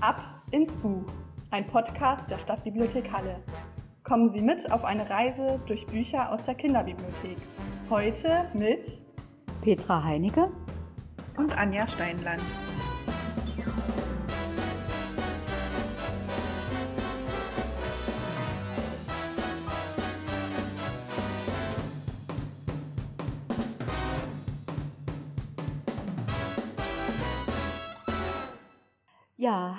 Ab 0.00 0.24
ins 0.52 0.72
Buch, 0.74 1.02
ein 1.50 1.66
Podcast 1.66 2.30
der 2.30 2.38
Stadtbibliothek 2.38 3.10
Halle. 3.10 3.42
Kommen 4.04 4.30
Sie 4.30 4.40
mit 4.40 4.70
auf 4.70 4.84
eine 4.84 5.10
Reise 5.10 5.58
durch 5.66 5.84
Bücher 5.86 6.30
aus 6.32 6.40
der 6.44 6.54
Kinderbibliothek. 6.54 7.36
Heute 7.90 8.48
mit 8.54 8.96
Petra 9.60 10.04
Heinecke 10.04 10.52
und 11.36 11.50
Anja 11.58 11.88
Steinland. 11.88 12.42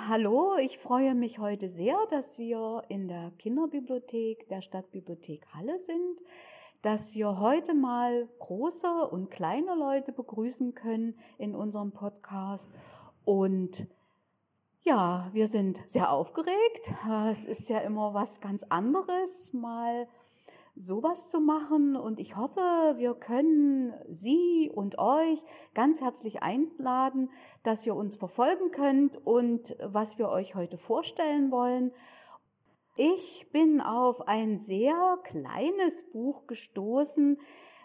Hallo, 0.08 0.56
ich 0.56 0.78
freue 0.78 1.14
mich 1.14 1.38
heute 1.38 1.68
sehr, 1.68 1.96
dass 2.10 2.38
wir 2.38 2.84
in 2.88 3.08
der 3.08 3.32
Kinderbibliothek 3.38 4.48
der 4.48 4.62
Stadtbibliothek 4.62 5.46
Halle 5.54 5.78
sind, 5.80 6.20
dass 6.82 7.12
wir 7.12 7.38
heute 7.38 7.74
mal 7.74 8.28
große 8.38 9.08
und 9.10 9.30
kleine 9.30 9.74
Leute 9.74 10.12
begrüßen 10.12 10.74
können 10.74 11.18
in 11.38 11.54
unserem 11.54 11.92
Podcast. 11.92 12.68
Und 13.24 13.86
ja, 14.82 15.28
wir 15.32 15.48
sind 15.48 15.78
sehr 15.88 16.10
aufgeregt. 16.10 16.80
Es 17.30 17.44
ist 17.44 17.68
ja 17.68 17.80
immer 17.80 18.14
was 18.14 18.40
ganz 18.40 18.62
anderes, 18.64 19.52
mal 19.52 20.08
sowas 20.76 21.28
zu 21.30 21.40
machen. 21.40 21.96
Und 21.96 22.18
ich 22.20 22.36
hoffe, 22.36 22.60
wir 22.96 23.14
können 23.14 23.92
Sie 24.08 24.70
und 24.74 24.98
euch 24.98 25.38
ganz 25.74 26.00
herzlich 26.00 26.42
einladen, 26.42 27.30
dass 27.62 27.84
ihr 27.86 27.94
uns 27.94 28.16
verfolgen 28.16 28.70
könnt 28.70 29.16
und 29.26 29.76
was 29.82 30.18
wir 30.18 30.28
euch 30.28 30.54
heute 30.54 30.78
vorstellen 30.78 31.50
wollen. 31.50 31.92
Ich 32.96 33.46
bin 33.52 33.80
auf 33.80 34.26
ein 34.28 34.58
sehr 34.58 35.18
kleines 35.24 35.94
Buch 36.12 36.46
gestoßen, 36.46 37.38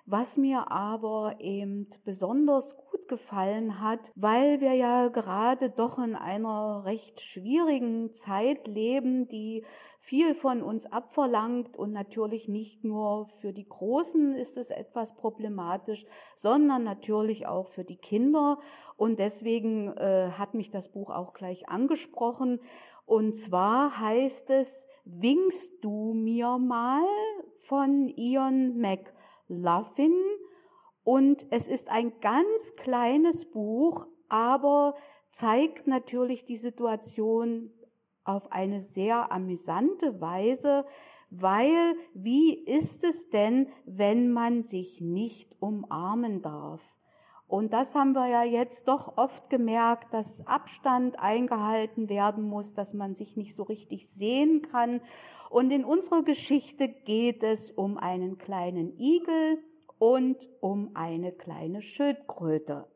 was 0.06 0.38
mir 0.38 0.72
aber 0.72 1.36
eben 1.40 1.88
besonders 2.04 2.76
gut 2.76 3.08
gefallen 3.08 3.80
hat, 3.82 4.00
weil 4.16 4.62
wir 4.62 4.74
ja 4.74 5.08
gerade 5.08 5.70
doch 5.70 5.98
in 5.98 6.16
einer 6.16 6.84
recht 6.86 7.20
schwierigen 7.22 8.14
Zeit 8.14 8.68
leben, 8.68 9.28
die 9.28 9.64
viel 10.06 10.36
von 10.36 10.62
uns 10.62 10.86
abverlangt 10.86 11.76
und 11.76 11.92
natürlich 11.92 12.48
nicht 12.48 12.84
nur 12.84 13.28
für 13.42 13.54
die 13.54 13.68
Großen 13.68 14.36
ist 14.36 14.56
es 14.56 14.70
etwas 14.70 15.16
problematisch, 15.16 16.06
sondern 16.38 16.84
natürlich 16.84 17.48
auch 17.48 17.70
für 17.70 17.84
die 17.84 17.98
Kinder. 17.98 18.60
Und 18.98 19.18
deswegen 19.18 19.88
äh, 19.98 20.32
hat 20.38 20.54
mich 20.54 20.70
das 20.70 20.90
Buch 20.90 21.10
auch 21.10 21.34
gleich 21.34 21.68
angesprochen. 21.70 22.60
Und 23.06 23.36
zwar 23.36 24.00
heißt 24.00 24.50
es 24.52 24.86
Winkst 25.06 25.72
du 25.84 26.14
mir 26.14 26.58
mal 26.58 27.04
von 27.62 28.10
Ian 28.10 28.80
McLaughlin. 28.80 30.16
Und 31.04 31.46
es 31.52 31.68
ist 31.68 31.90
ein 31.90 32.14
ganz 32.22 32.76
kleines 32.78 33.46
Buch, 33.52 34.08
aber 34.30 34.96
zeigt 35.32 35.86
natürlich 35.86 36.46
die 36.46 36.58
Situation 36.58 37.72
auf 38.26 38.52
eine 38.52 38.82
sehr 38.82 39.32
amüsante 39.32 40.20
Weise, 40.20 40.86
weil 41.30 41.96
wie 42.14 42.54
ist 42.54 43.04
es 43.04 43.30
denn, 43.30 43.68
wenn 43.86 44.32
man 44.32 44.64
sich 44.64 45.00
nicht 45.02 45.56
umarmen 45.60 46.42
darf? 46.42 46.82
Und 47.48 47.74
das 47.74 47.94
haben 47.94 48.14
wir 48.14 48.28
ja 48.28 48.44
jetzt 48.44 48.88
doch 48.88 49.18
oft 49.18 49.50
gemerkt, 49.50 50.12
dass 50.14 50.46
Abstand 50.48 51.20
eingehalten 51.20 52.10
werden 52.10 52.44
muss, 52.44 52.74
dass 52.74 52.94
man 52.94 53.16
sich 53.16 53.36
nicht 53.38 53.56
so 53.56 53.64
richtig 53.64 54.10
sehen 54.10 54.64
kann. 54.72 55.02
Und 55.52 55.70
in 55.72 55.86
unserer 55.86 56.24
Geschichte 56.24 56.88
geht 56.88 57.44
es 57.44 57.72
um 57.72 57.98
einen 57.98 58.40
kleinen 58.40 58.98
Igel 59.00 59.60
und 60.00 60.38
um 60.60 60.92
eine 60.96 61.32
kleine 61.32 61.82
Schildkröte. 61.82 62.88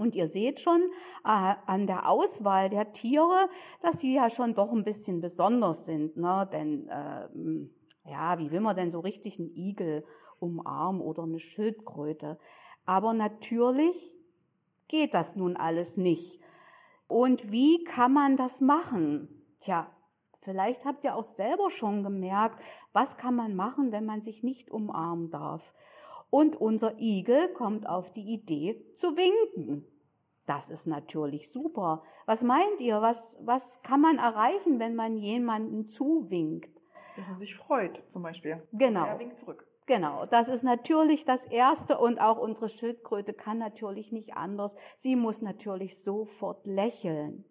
Und 0.00 0.14
ihr 0.14 0.28
seht 0.28 0.60
schon 0.60 0.80
äh, 1.26 1.54
an 1.66 1.86
der 1.86 2.08
Auswahl 2.08 2.70
der 2.70 2.90
Tiere, 2.94 3.50
dass 3.82 3.98
sie 4.00 4.14
ja 4.14 4.30
schon 4.30 4.54
doch 4.54 4.72
ein 4.72 4.82
bisschen 4.82 5.20
besonders 5.20 5.84
sind. 5.84 6.16
Ne? 6.16 6.48
Denn 6.50 6.88
äh, 6.88 8.10
ja, 8.10 8.38
wie 8.38 8.50
will 8.50 8.60
man 8.60 8.76
denn 8.76 8.90
so 8.90 9.00
richtig 9.00 9.38
einen 9.38 9.54
Igel 9.54 10.06
umarmen 10.38 11.02
oder 11.02 11.24
eine 11.24 11.38
Schildkröte? 11.38 12.38
Aber 12.86 13.12
natürlich 13.12 13.94
geht 14.88 15.12
das 15.12 15.36
nun 15.36 15.58
alles 15.58 15.98
nicht. 15.98 16.40
Und 17.06 17.52
wie 17.52 17.84
kann 17.84 18.14
man 18.14 18.38
das 18.38 18.58
machen? 18.62 19.28
Tja, 19.60 19.90
vielleicht 20.40 20.82
habt 20.86 21.04
ihr 21.04 21.14
auch 21.14 21.24
selber 21.24 21.70
schon 21.72 22.04
gemerkt, 22.04 22.58
was 22.94 23.18
kann 23.18 23.36
man 23.36 23.54
machen, 23.54 23.92
wenn 23.92 24.06
man 24.06 24.22
sich 24.22 24.42
nicht 24.42 24.70
umarmen 24.70 25.30
darf. 25.30 25.74
Und 26.30 26.56
unser 26.56 26.98
Igel 26.98 27.48
kommt 27.54 27.88
auf 27.88 28.12
die 28.12 28.34
Idee 28.34 28.80
zu 28.94 29.16
winken. 29.16 29.84
Das 30.46 30.68
ist 30.70 30.86
natürlich 30.86 31.50
super. 31.52 32.02
Was 32.26 32.42
meint 32.42 32.80
ihr? 32.80 33.02
Was, 33.02 33.36
was 33.40 33.82
kann 33.82 34.00
man 34.00 34.18
erreichen, 34.18 34.78
wenn 34.78 34.94
man 34.94 35.16
jemanden 35.16 35.88
zuwinkt? 35.88 36.70
Dass 37.16 37.28
er 37.28 37.36
sich 37.36 37.56
freut, 37.56 38.02
zum 38.08 38.22
Beispiel. 38.22 38.62
Genau. 38.72 39.06
Er 39.06 39.18
winkt 39.18 39.38
zurück. 39.38 39.66
Genau, 39.86 40.24
das 40.26 40.46
ist 40.48 40.62
natürlich 40.62 41.24
das 41.24 41.44
Erste 41.46 41.98
und 41.98 42.20
auch 42.20 42.38
unsere 42.38 42.68
Schildkröte 42.68 43.32
kann 43.32 43.58
natürlich 43.58 44.12
nicht 44.12 44.34
anders. 44.34 44.72
Sie 44.98 45.16
muss 45.16 45.42
natürlich 45.42 46.00
sofort 46.04 46.64
lächeln. 46.64 47.44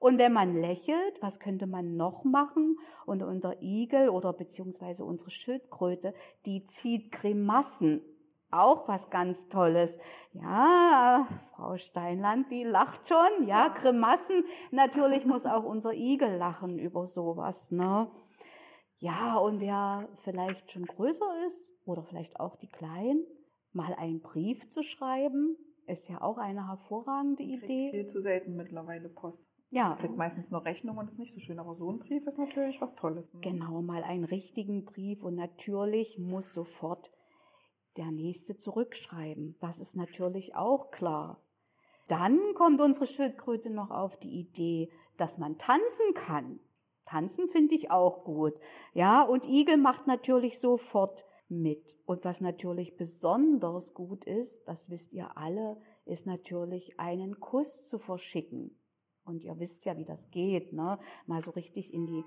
Und 0.00 0.18
wenn 0.18 0.32
man 0.32 0.60
lächelt, 0.60 1.22
was 1.22 1.38
könnte 1.38 1.66
man 1.66 1.96
noch 1.96 2.24
machen? 2.24 2.76
Und 3.06 3.22
unser 3.22 3.62
Igel 3.62 4.08
oder 4.08 4.32
beziehungsweise 4.32 5.04
unsere 5.04 5.30
Schildkröte, 5.30 6.12
die 6.44 6.66
zieht 6.66 7.12
Grimassen 7.12 8.02
auch 8.58 8.88
was 8.88 9.08
ganz 9.10 9.48
Tolles. 9.48 9.96
Ja, 10.32 11.26
Frau 11.54 11.76
Steinland, 11.76 12.50
die 12.50 12.64
lacht 12.64 13.08
schon. 13.08 13.46
Ja, 13.46 13.68
Grimassen. 13.68 14.44
Natürlich 14.70 15.24
muss 15.24 15.46
auch 15.46 15.64
unser 15.64 15.92
Igel 15.92 16.36
lachen 16.36 16.78
über 16.78 17.06
sowas, 17.06 17.70
ne? 17.70 18.10
Ja, 18.98 19.36
und 19.36 19.60
wer 19.60 20.08
vielleicht 20.24 20.70
schon 20.70 20.86
größer 20.86 21.46
ist 21.48 21.86
oder 21.86 22.02
vielleicht 22.04 22.38
auch 22.40 22.56
die 22.56 22.68
Kleinen, 22.68 23.24
mal 23.72 23.94
einen 23.94 24.20
Brief 24.20 24.68
zu 24.70 24.82
schreiben, 24.82 25.56
ist 25.86 26.08
ja 26.08 26.20
auch 26.22 26.38
eine 26.38 26.66
hervorragende 26.66 27.42
Idee. 27.42 27.90
Viel 27.90 28.06
zu 28.08 28.22
selten 28.22 28.56
mittlerweile 28.56 29.08
Post. 29.08 29.44
Ja. 29.70 29.96
Kriegt 29.96 30.16
meistens 30.16 30.50
nur 30.50 30.64
Rechnung 30.64 30.96
und 30.96 31.08
ist 31.08 31.18
nicht 31.18 31.34
so 31.34 31.40
schön, 31.40 31.58
aber 31.58 31.74
so 31.74 31.90
ein 31.90 31.98
Brief 31.98 32.26
ist 32.26 32.38
natürlich 32.38 32.80
was 32.80 32.94
Tolles. 32.94 33.32
Ne? 33.34 33.40
Genau, 33.40 33.82
mal 33.82 34.02
einen 34.02 34.24
richtigen 34.24 34.84
Brief 34.84 35.22
und 35.22 35.34
natürlich 35.34 36.18
muss 36.18 36.52
sofort 36.54 37.10
der 37.96 38.10
nächste 38.10 38.56
zurückschreiben. 38.56 39.56
Das 39.60 39.78
ist 39.78 39.96
natürlich 39.96 40.54
auch 40.54 40.90
klar. 40.90 41.40
Dann 42.08 42.38
kommt 42.54 42.80
unsere 42.80 43.06
Schildkröte 43.06 43.70
noch 43.70 43.90
auf 43.90 44.16
die 44.18 44.40
Idee, 44.40 44.90
dass 45.16 45.38
man 45.38 45.58
tanzen 45.58 46.14
kann. 46.14 46.60
Tanzen 47.06 47.48
finde 47.48 47.74
ich 47.74 47.90
auch 47.90 48.24
gut. 48.24 48.54
Ja, 48.94 49.22
und 49.22 49.44
Igel 49.44 49.76
macht 49.76 50.06
natürlich 50.06 50.60
sofort 50.60 51.24
mit. 51.48 51.82
Und 52.04 52.24
was 52.24 52.40
natürlich 52.40 52.96
besonders 52.96 53.94
gut 53.94 54.24
ist, 54.24 54.64
das 54.66 54.88
wisst 54.88 55.12
ihr 55.12 55.36
alle, 55.36 55.76
ist 56.04 56.26
natürlich 56.26 56.98
einen 56.98 57.40
Kuss 57.40 57.84
zu 57.88 57.98
verschicken. 57.98 58.78
Und 59.24 59.42
ihr 59.42 59.58
wisst 59.58 59.84
ja, 59.84 59.96
wie 59.96 60.04
das 60.04 60.30
geht, 60.30 60.72
ne? 60.72 60.98
Mal 61.26 61.42
so 61.42 61.50
richtig 61.50 61.92
in 61.92 62.06
die 62.06 62.24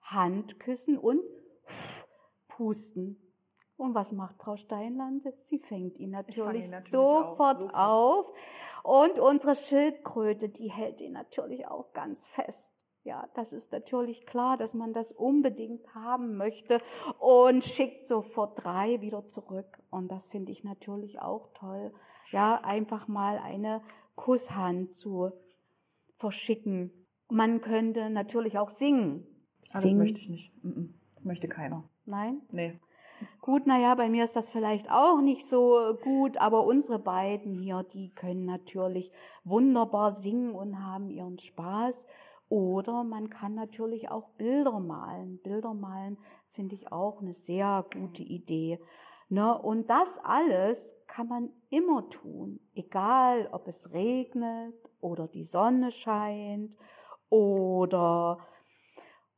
Hand 0.00 0.60
küssen 0.60 0.96
und 0.96 1.22
pusten. 2.48 3.23
Und 3.76 3.94
was 3.94 4.12
macht 4.12 4.36
Frau 4.40 4.56
Steinland? 4.56 5.24
Sie 5.48 5.58
fängt 5.58 5.98
ihn 5.98 6.10
natürlich, 6.10 6.64
ihn 6.64 6.70
natürlich 6.70 6.92
sofort, 6.92 7.62
auf, 7.62 7.74
auf. 7.74 8.32
Und 8.84 9.18
unsere 9.18 9.56
Schildkröte, 9.56 10.48
die 10.48 10.70
hält 10.70 11.00
ihn 11.00 11.12
natürlich 11.12 11.66
auch 11.66 11.92
ganz 11.92 12.20
fest. 12.34 12.72
Ja, 13.02 13.28
das 13.34 13.52
ist 13.52 13.70
natürlich 13.70 14.24
klar, 14.26 14.56
dass 14.56 14.72
man 14.72 14.94
das 14.94 15.12
unbedingt 15.12 15.94
haben 15.94 16.36
möchte 16.36 16.80
und 17.18 17.62
schickt 17.64 18.06
sofort 18.06 18.64
drei 18.64 19.00
wieder 19.02 19.28
zurück. 19.28 19.78
Und 19.90 20.08
das 20.08 20.26
finde 20.28 20.52
ich 20.52 20.64
natürlich 20.64 21.20
auch 21.20 21.50
toll. 21.54 21.92
Ja, 22.30 22.60
einfach 22.62 23.06
mal 23.06 23.38
eine 23.38 23.82
Kusshand 24.16 24.96
zu 24.98 25.32
verschicken. 26.16 26.92
Man 27.28 27.60
könnte 27.60 28.08
natürlich 28.08 28.58
auch 28.58 28.70
singen. 28.70 29.26
Ah, 29.70 29.82
das 29.82 29.92
möchte 29.92 30.20
ich 30.20 30.28
nicht. 30.30 30.52
Das 31.14 31.24
möchte 31.24 31.48
keiner. 31.48 31.84
Nein? 32.06 32.40
Nee. 32.50 32.78
Gut, 33.40 33.66
naja, 33.66 33.94
bei 33.94 34.08
mir 34.08 34.24
ist 34.24 34.36
das 34.36 34.48
vielleicht 34.50 34.90
auch 34.90 35.20
nicht 35.20 35.46
so 35.48 35.96
gut, 36.02 36.36
aber 36.38 36.64
unsere 36.64 36.98
beiden 36.98 37.54
hier, 37.54 37.84
die 37.92 38.10
können 38.14 38.44
natürlich 38.44 39.10
wunderbar 39.44 40.12
singen 40.20 40.54
und 40.54 40.82
haben 40.82 41.10
ihren 41.10 41.38
Spaß. 41.38 41.94
Oder 42.48 43.04
man 43.04 43.30
kann 43.30 43.54
natürlich 43.54 44.10
auch 44.10 44.28
Bilder 44.38 44.78
malen. 44.80 45.38
Bilder 45.42 45.74
malen 45.74 46.18
finde 46.52 46.74
ich 46.74 46.92
auch 46.92 47.20
eine 47.20 47.34
sehr 47.34 47.84
gute 47.92 48.22
Idee. 48.22 48.78
Ne? 49.28 49.58
Und 49.58 49.88
das 49.90 50.08
alles 50.22 50.78
kann 51.06 51.28
man 51.28 51.50
immer 51.70 52.08
tun, 52.10 52.60
egal 52.74 53.48
ob 53.52 53.68
es 53.68 53.92
regnet 53.92 54.74
oder 55.00 55.28
die 55.28 55.44
Sonne 55.44 55.92
scheint 55.92 56.76
oder 57.28 58.38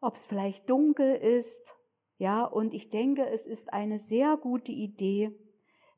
ob 0.00 0.17
es 0.17 0.23
vielleicht 0.27 0.69
dunkel 0.69 1.15
ist. 1.17 1.75
Ja, 2.18 2.44
und 2.44 2.72
ich 2.72 2.90
denke, 2.90 3.26
es 3.28 3.46
ist 3.46 3.72
eine 3.72 3.98
sehr 3.98 4.36
gute 4.36 4.72
Idee, 4.72 5.32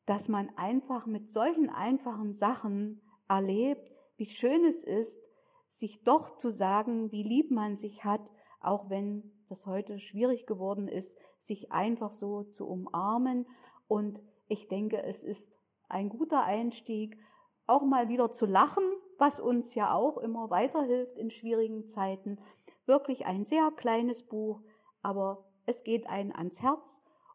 dass 0.06 0.26
man 0.26 0.48
einfach 0.56 1.06
mit 1.06 1.32
solchen 1.32 1.70
einfachen 1.70 2.34
Sachen 2.34 3.00
erlebt, 3.28 3.90
wie 4.16 4.26
schön 4.26 4.64
es 4.64 4.82
ist, 4.82 5.20
sich 5.78 6.02
doch 6.02 6.38
zu 6.38 6.50
sagen, 6.50 7.12
wie 7.12 7.22
lieb 7.22 7.50
man 7.50 7.76
sich 7.76 8.04
hat, 8.04 8.22
auch 8.60 8.90
wenn 8.90 9.30
das 9.48 9.64
heute 9.64 10.00
schwierig 10.00 10.46
geworden 10.46 10.88
ist, 10.88 11.08
sich 11.46 11.70
einfach 11.70 12.14
so 12.14 12.44
zu 12.44 12.66
umarmen. 12.66 13.46
Und 13.86 14.18
ich 14.48 14.66
denke, 14.68 15.02
es 15.02 15.22
ist 15.22 15.52
ein 15.88 16.08
guter 16.08 16.42
Einstieg, 16.42 17.16
auch 17.66 17.82
mal 17.82 18.08
wieder 18.08 18.32
zu 18.32 18.46
lachen, 18.46 18.84
was 19.18 19.38
uns 19.40 19.74
ja 19.74 19.92
auch 19.92 20.18
immer 20.18 20.50
weiterhilft 20.50 21.16
in 21.16 21.30
schwierigen 21.30 21.86
Zeiten. 21.88 22.38
Wirklich 22.86 23.26
ein 23.26 23.44
sehr 23.44 23.70
kleines 23.76 24.22
Buch, 24.24 24.60
aber 25.02 25.44
es 25.68 25.84
geht 25.84 26.08
einen 26.08 26.34
ans 26.34 26.58
Herz 26.62 26.82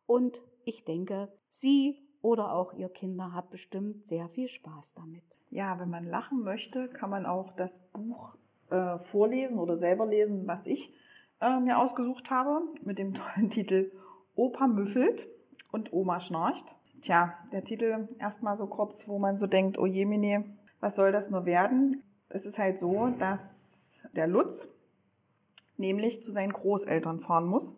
und 0.07 0.35
ich 0.65 0.83
denke, 0.85 1.31
Sie 1.59 1.99
oder 2.23 2.53
auch 2.53 2.73
Ihr 2.73 2.89
Kinder 2.89 3.31
haben 3.31 3.49
bestimmt 3.51 4.07
sehr 4.07 4.27
viel 4.29 4.49
Spaß 4.49 4.91
damit. 4.95 5.23
Ja, 5.51 5.79
wenn 5.79 5.91
man 5.91 6.07
lachen 6.07 6.41
möchte, 6.41 6.87
kann 6.87 7.11
man 7.11 7.27
auch 7.27 7.55
das 7.55 7.77
Buch 7.93 8.35
äh, 8.71 8.97
vorlesen 9.11 9.59
oder 9.59 9.77
selber 9.77 10.07
lesen, 10.07 10.47
was 10.47 10.65
ich 10.65 10.91
äh, 11.41 11.59
mir 11.59 11.77
ausgesucht 11.77 12.31
habe, 12.31 12.61
mit 12.83 12.97
dem 12.97 13.13
tollen 13.35 13.51
Titel 13.51 13.91
Opa 14.35 14.65
müffelt 14.65 15.27
und 15.71 15.93
Oma 15.93 16.19
schnarcht. 16.19 16.65
Tja, 17.03 17.35
der 17.51 17.63
Titel 17.63 18.07
erstmal 18.17 18.57
so 18.57 18.65
kurz, 18.65 19.07
wo 19.07 19.19
man 19.19 19.37
so 19.37 19.45
denkt, 19.45 19.77
oh 19.77 19.85
je, 19.85 20.43
was 20.79 20.95
soll 20.95 21.11
das 21.11 21.29
nur 21.29 21.45
werden? 21.45 22.01
Es 22.29 22.47
ist 22.47 22.57
halt 22.57 22.79
so, 22.79 23.09
dass 23.19 23.41
der 24.15 24.25
Lutz 24.25 24.67
nämlich 25.77 26.23
zu 26.23 26.31
seinen 26.31 26.53
Großeltern 26.53 27.19
fahren 27.19 27.45
muss, 27.45 27.71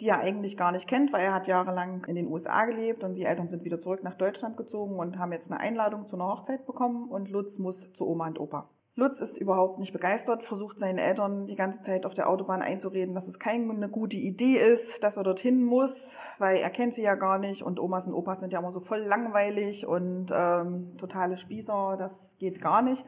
die 0.00 0.08
er 0.08 0.18
eigentlich 0.18 0.56
gar 0.56 0.72
nicht 0.72 0.88
kennt, 0.88 1.12
weil 1.12 1.24
er 1.24 1.34
hat 1.34 1.46
jahrelang 1.46 2.04
in 2.06 2.14
den 2.14 2.28
USA 2.28 2.64
gelebt 2.64 3.04
und 3.04 3.14
die 3.14 3.24
Eltern 3.24 3.48
sind 3.48 3.64
wieder 3.64 3.80
zurück 3.80 4.02
nach 4.02 4.16
Deutschland 4.16 4.56
gezogen 4.56 4.98
und 4.98 5.18
haben 5.18 5.32
jetzt 5.32 5.50
eine 5.50 5.60
Einladung 5.60 6.06
zu 6.06 6.16
einer 6.16 6.26
Hochzeit 6.26 6.66
bekommen 6.66 7.08
und 7.08 7.30
Lutz 7.30 7.58
muss 7.58 7.76
zu 7.92 8.06
Oma 8.06 8.28
und 8.28 8.40
Opa. 8.40 8.68
Lutz 8.96 9.20
ist 9.20 9.36
überhaupt 9.38 9.78
nicht 9.78 9.92
begeistert, 9.92 10.42
versucht 10.44 10.78
seinen 10.78 10.98
Eltern 10.98 11.46
die 11.46 11.54
ganze 11.54 11.82
Zeit 11.82 12.04
auf 12.04 12.14
der 12.14 12.28
Autobahn 12.28 12.60
einzureden, 12.62 13.14
dass 13.14 13.28
es 13.28 13.38
keine 13.38 13.88
gute 13.88 14.16
Idee 14.16 14.58
ist, 14.58 15.02
dass 15.02 15.16
er 15.16 15.22
dorthin 15.22 15.64
muss, 15.64 15.92
weil 16.38 16.56
er 16.56 16.70
kennt 16.70 16.94
sie 16.94 17.02
ja 17.02 17.14
gar 17.14 17.38
nicht 17.38 17.62
und 17.62 17.78
Omas 17.78 18.06
und 18.06 18.14
Opas 18.14 18.40
sind 18.40 18.52
ja 18.52 18.58
immer 18.58 18.72
so 18.72 18.80
voll 18.80 19.00
langweilig 19.00 19.86
und 19.86 20.30
ähm, 20.32 20.96
totale 20.98 21.38
Spießer, 21.38 21.96
das 21.98 22.12
geht 22.38 22.60
gar 22.60 22.82
nicht. 22.82 23.04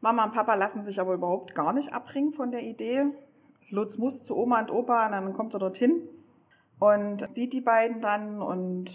Mama 0.00 0.24
und 0.24 0.34
Papa 0.34 0.54
lassen 0.54 0.84
sich 0.84 1.00
aber 1.00 1.14
überhaupt 1.14 1.54
gar 1.54 1.72
nicht 1.72 1.92
abbringen 1.92 2.34
von 2.34 2.50
der 2.50 2.62
Idee. 2.62 3.06
Lutz 3.70 3.96
muss 3.96 4.22
zu 4.24 4.36
Oma 4.36 4.60
und 4.60 4.70
Opa 4.70 5.06
und 5.06 5.12
dann 5.12 5.32
kommt 5.32 5.54
er 5.54 5.58
dorthin 5.58 6.02
und 6.84 7.26
sieht 7.34 7.52
die 7.52 7.60
beiden 7.60 8.02
dann 8.02 8.42
und 8.42 8.90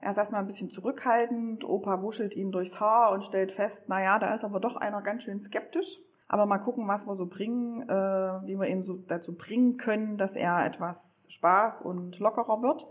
er 0.00 0.12
ist 0.12 0.18
erstmal 0.18 0.42
ein 0.42 0.46
bisschen 0.46 0.70
zurückhaltend. 0.70 1.64
Opa 1.64 2.02
wuschelt 2.02 2.34
ihn 2.34 2.52
durchs 2.52 2.78
Haar 2.78 3.12
und 3.12 3.24
stellt 3.24 3.52
fest, 3.52 3.88
naja, 3.88 4.18
da 4.18 4.34
ist 4.34 4.44
aber 4.44 4.60
doch 4.60 4.76
einer 4.76 5.02
ganz 5.02 5.22
schön 5.22 5.40
skeptisch. 5.40 5.98
Aber 6.28 6.46
mal 6.46 6.58
gucken, 6.58 6.88
was 6.88 7.04
wir 7.06 7.14
so 7.16 7.26
bringen, 7.26 7.88
äh, 7.88 8.46
wie 8.46 8.58
wir 8.58 8.66
ihn 8.66 8.84
so 8.84 8.98
dazu 9.08 9.34
bringen 9.34 9.76
können, 9.76 10.16
dass 10.16 10.34
er 10.34 10.64
etwas 10.64 10.96
Spaß 11.28 11.82
und 11.82 12.18
lockerer 12.18 12.62
wird. 12.62 12.86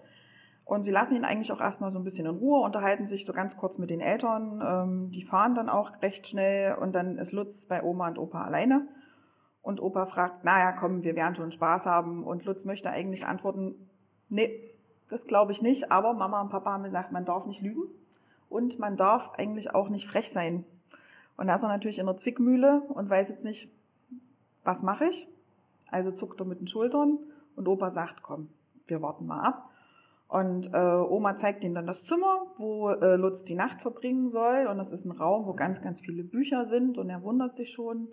Und 0.66 0.84
sie 0.84 0.92
lassen 0.92 1.16
ihn 1.16 1.26
eigentlich 1.26 1.52
auch 1.52 1.60
erstmal 1.60 1.92
so 1.92 2.00
ein 2.00 2.04
bisschen 2.04 2.28
in 2.28 2.36
Ruhe, 2.36 2.62
unterhalten 2.64 3.08
sich 3.08 3.26
so 3.26 3.34
ganz 3.34 3.58
kurz 3.58 3.78
mit 3.78 3.90
den 3.90 4.00
Eltern. 4.00 4.62
Ähm, 4.64 5.12
die 5.12 5.24
fahren 5.24 5.56
dann 5.56 5.70
auch 5.70 6.02
recht 6.02 6.28
schnell 6.28 6.76
und 6.76 6.94
dann 6.94 7.18
ist 7.18 7.32
Lutz 7.32 7.66
bei 7.66 7.82
Oma 7.82 8.10
und 8.10 8.20
Opa 8.20 8.44
alleine. 8.44 8.88
Und 9.62 9.82
Opa 9.82 10.06
fragt, 10.06 10.44
naja, 10.44 10.72
komm, 10.80 11.04
wir 11.04 11.16
werden 11.16 11.36
schon 11.36 11.52
Spaß 11.52 11.86
haben. 11.86 12.24
Und 12.24 12.46
Lutz 12.46 12.64
möchte 12.64 12.90
eigentlich 12.90 13.26
antworten, 13.26 13.76
nee, 14.32 14.70
das 15.10 15.26
glaube 15.28 15.52
ich 15.52 15.62
nicht, 15.62 15.92
aber 15.92 16.14
Mama 16.14 16.42
und 16.42 16.50
Papa 16.50 16.72
haben 16.72 16.84
gesagt, 16.84 17.12
man 17.12 17.26
darf 17.26 17.46
nicht 17.46 17.62
lügen 17.62 17.84
und 18.50 18.80
man 18.80 18.98
darf 18.98 19.32
eigentlich 19.38 19.76
auch 19.76 19.90
nicht 19.90 20.08
frech 20.08 20.32
sein. 20.32 20.66
Und 21.38 21.48
da 21.48 21.56
ist 21.56 21.64
er 21.64 21.70
natürlich 21.70 22.00
in 22.00 22.06
der 22.06 22.18
Zwickmühle 22.18 22.82
und 22.90 23.10
weiß 23.10 23.30
jetzt 23.30 23.44
nicht, 23.44 23.68
was 24.64 24.82
mache 24.82 25.06
ich? 25.06 25.28
Also 25.90 26.12
zuckt 26.12 26.40
er 26.40 26.46
mit 26.46 26.60
den 26.60 26.68
Schultern 26.68 27.20
und 27.56 27.68
Opa 27.68 27.92
sagt, 27.92 28.22
komm, 28.24 28.50
wir 28.88 29.02
warten 29.02 29.26
mal 29.26 29.42
ab. 29.42 29.70
Und 30.28 30.74
äh, 30.74 30.78
Oma 30.78 31.38
zeigt 31.40 31.62
ihm 31.62 31.74
dann 31.74 31.88
das 31.88 32.02
Zimmer, 32.04 32.46
wo 32.58 32.90
äh, 32.90 33.18
Lutz 33.18 33.44
die 33.44 33.56
Nacht 33.56 33.82
verbringen 33.82 34.32
soll. 34.32 34.68
Und 34.68 34.78
das 34.78 34.92
ist 34.94 35.04
ein 35.04 35.12
Raum, 35.12 35.46
wo 35.46 35.54
ganz, 35.54 35.82
ganz 35.82 36.00
viele 36.00 36.24
Bücher 36.24 36.68
sind. 36.68 36.98
Und 36.98 37.10
er 37.10 37.22
wundert 37.22 37.58
sich 37.58 37.74
schon, 37.74 38.08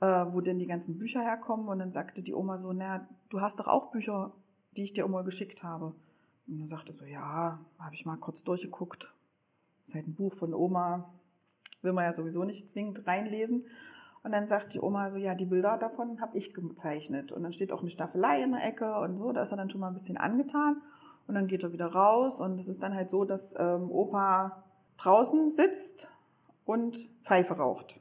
äh, 0.00 0.06
wo 0.06 0.40
denn 0.40 0.58
die 0.58 0.66
ganzen 0.66 0.98
Bücher 0.98 1.20
herkommen. 1.20 1.68
Und 1.68 1.80
dann 1.80 1.92
sagte 1.92 2.22
die 2.22 2.32
Oma 2.32 2.56
so, 2.56 2.72
na, 2.72 3.06
du 3.28 3.42
hast 3.42 3.58
doch 3.58 3.66
auch 3.66 3.90
Bücher, 3.90 4.32
die 4.76 4.84
ich 4.84 4.92
dir 4.92 5.04
immer 5.04 5.22
geschickt 5.24 5.62
habe. 5.62 5.94
Und 6.46 6.60
er 6.60 6.68
sagte 6.68 6.92
so, 6.92 7.04
ja, 7.04 7.60
habe 7.78 7.94
ich 7.94 8.04
mal 8.04 8.16
kurz 8.16 8.42
durchgeguckt. 8.44 9.04
Das 9.04 9.88
ist 9.88 9.94
halt 9.94 10.08
ein 10.08 10.14
Buch 10.14 10.34
von 10.34 10.54
Oma, 10.54 11.12
will 11.82 11.92
man 11.92 12.04
ja 12.04 12.12
sowieso 12.12 12.44
nicht 12.44 12.70
zwingend 12.70 13.06
reinlesen. 13.06 13.64
Und 14.22 14.32
dann 14.32 14.46
sagt 14.46 14.72
die 14.72 14.80
Oma 14.80 15.10
so, 15.10 15.16
ja, 15.16 15.34
die 15.34 15.46
Bilder 15.46 15.78
davon 15.78 16.20
habe 16.20 16.38
ich 16.38 16.54
gezeichnet. 16.54 17.32
Und 17.32 17.42
dann 17.42 17.52
steht 17.52 17.72
auch 17.72 17.80
eine 17.80 17.90
Staffelei 17.90 18.42
in 18.42 18.52
der 18.52 18.64
Ecke 18.64 18.98
und 19.00 19.18
so, 19.18 19.32
da 19.32 19.42
ist 19.42 19.50
er 19.50 19.56
dann 19.56 19.70
schon 19.70 19.80
mal 19.80 19.88
ein 19.88 19.94
bisschen 19.94 20.16
angetan. 20.16 20.80
Und 21.26 21.34
dann 21.34 21.46
geht 21.46 21.62
er 21.62 21.72
wieder 21.72 21.86
raus 21.86 22.40
und 22.40 22.58
es 22.58 22.68
ist 22.68 22.82
dann 22.82 22.94
halt 22.94 23.10
so, 23.10 23.24
dass 23.24 23.54
ähm, 23.56 23.90
Opa 23.90 24.64
draußen 24.98 25.52
sitzt 25.52 26.06
und 26.64 26.96
Pfeife 27.24 27.54
raucht. 27.54 27.98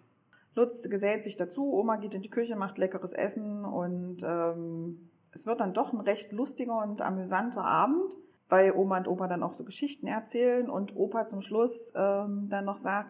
Lutz 0.56 0.82
gesellt 0.84 1.24
sich 1.24 1.38
dazu, 1.38 1.74
Oma 1.74 1.96
geht 1.96 2.14
in 2.14 2.22
die 2.22 2.30
Küche, 2.30 2.56
macht 2.56 2.78
leckeres 2.78 3.14
Essen 3.14 3.64
und 3.64 4.22
ähm, 4.24 5.10
es 5.33 5.45
wird 5.45 5.60
dann 5.60 5.74
doch 5.74 5.94
ein 5.94 6.00
recht 6.00 6.31
lustiger 6.31 6.81
und 6.81 7.01
amüsanter 7.01 7.63
Abend 7.63 8.12
weil 8.51 8.74
Oma 8.74 8.98
und 8.98 9.07
Opa 9.07 9.28
dann 9.28 9.44
auch 9.44 9.54
so 9.54 9.63
Geschichten 9.63 10.07
erzählen 10.07 10.69
und 10.69 10.94
Opa 10.98 11.25
zum 11.30 11.42
Schluss 11.42 11.72
ähm, 11.95 12.50
dann 12.50 12.66
noch 12.66 12.80
sagt, 12.80 13.10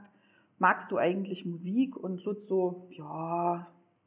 magst 0.60 0.92
du 0.92 1.00
eigentlich 1.00 1.46
Musik? 1.48 1.98
Und 1.98 2.24
Lutz 2.24 2.48
so, 2.48 2.88
ja, 2.92 3.66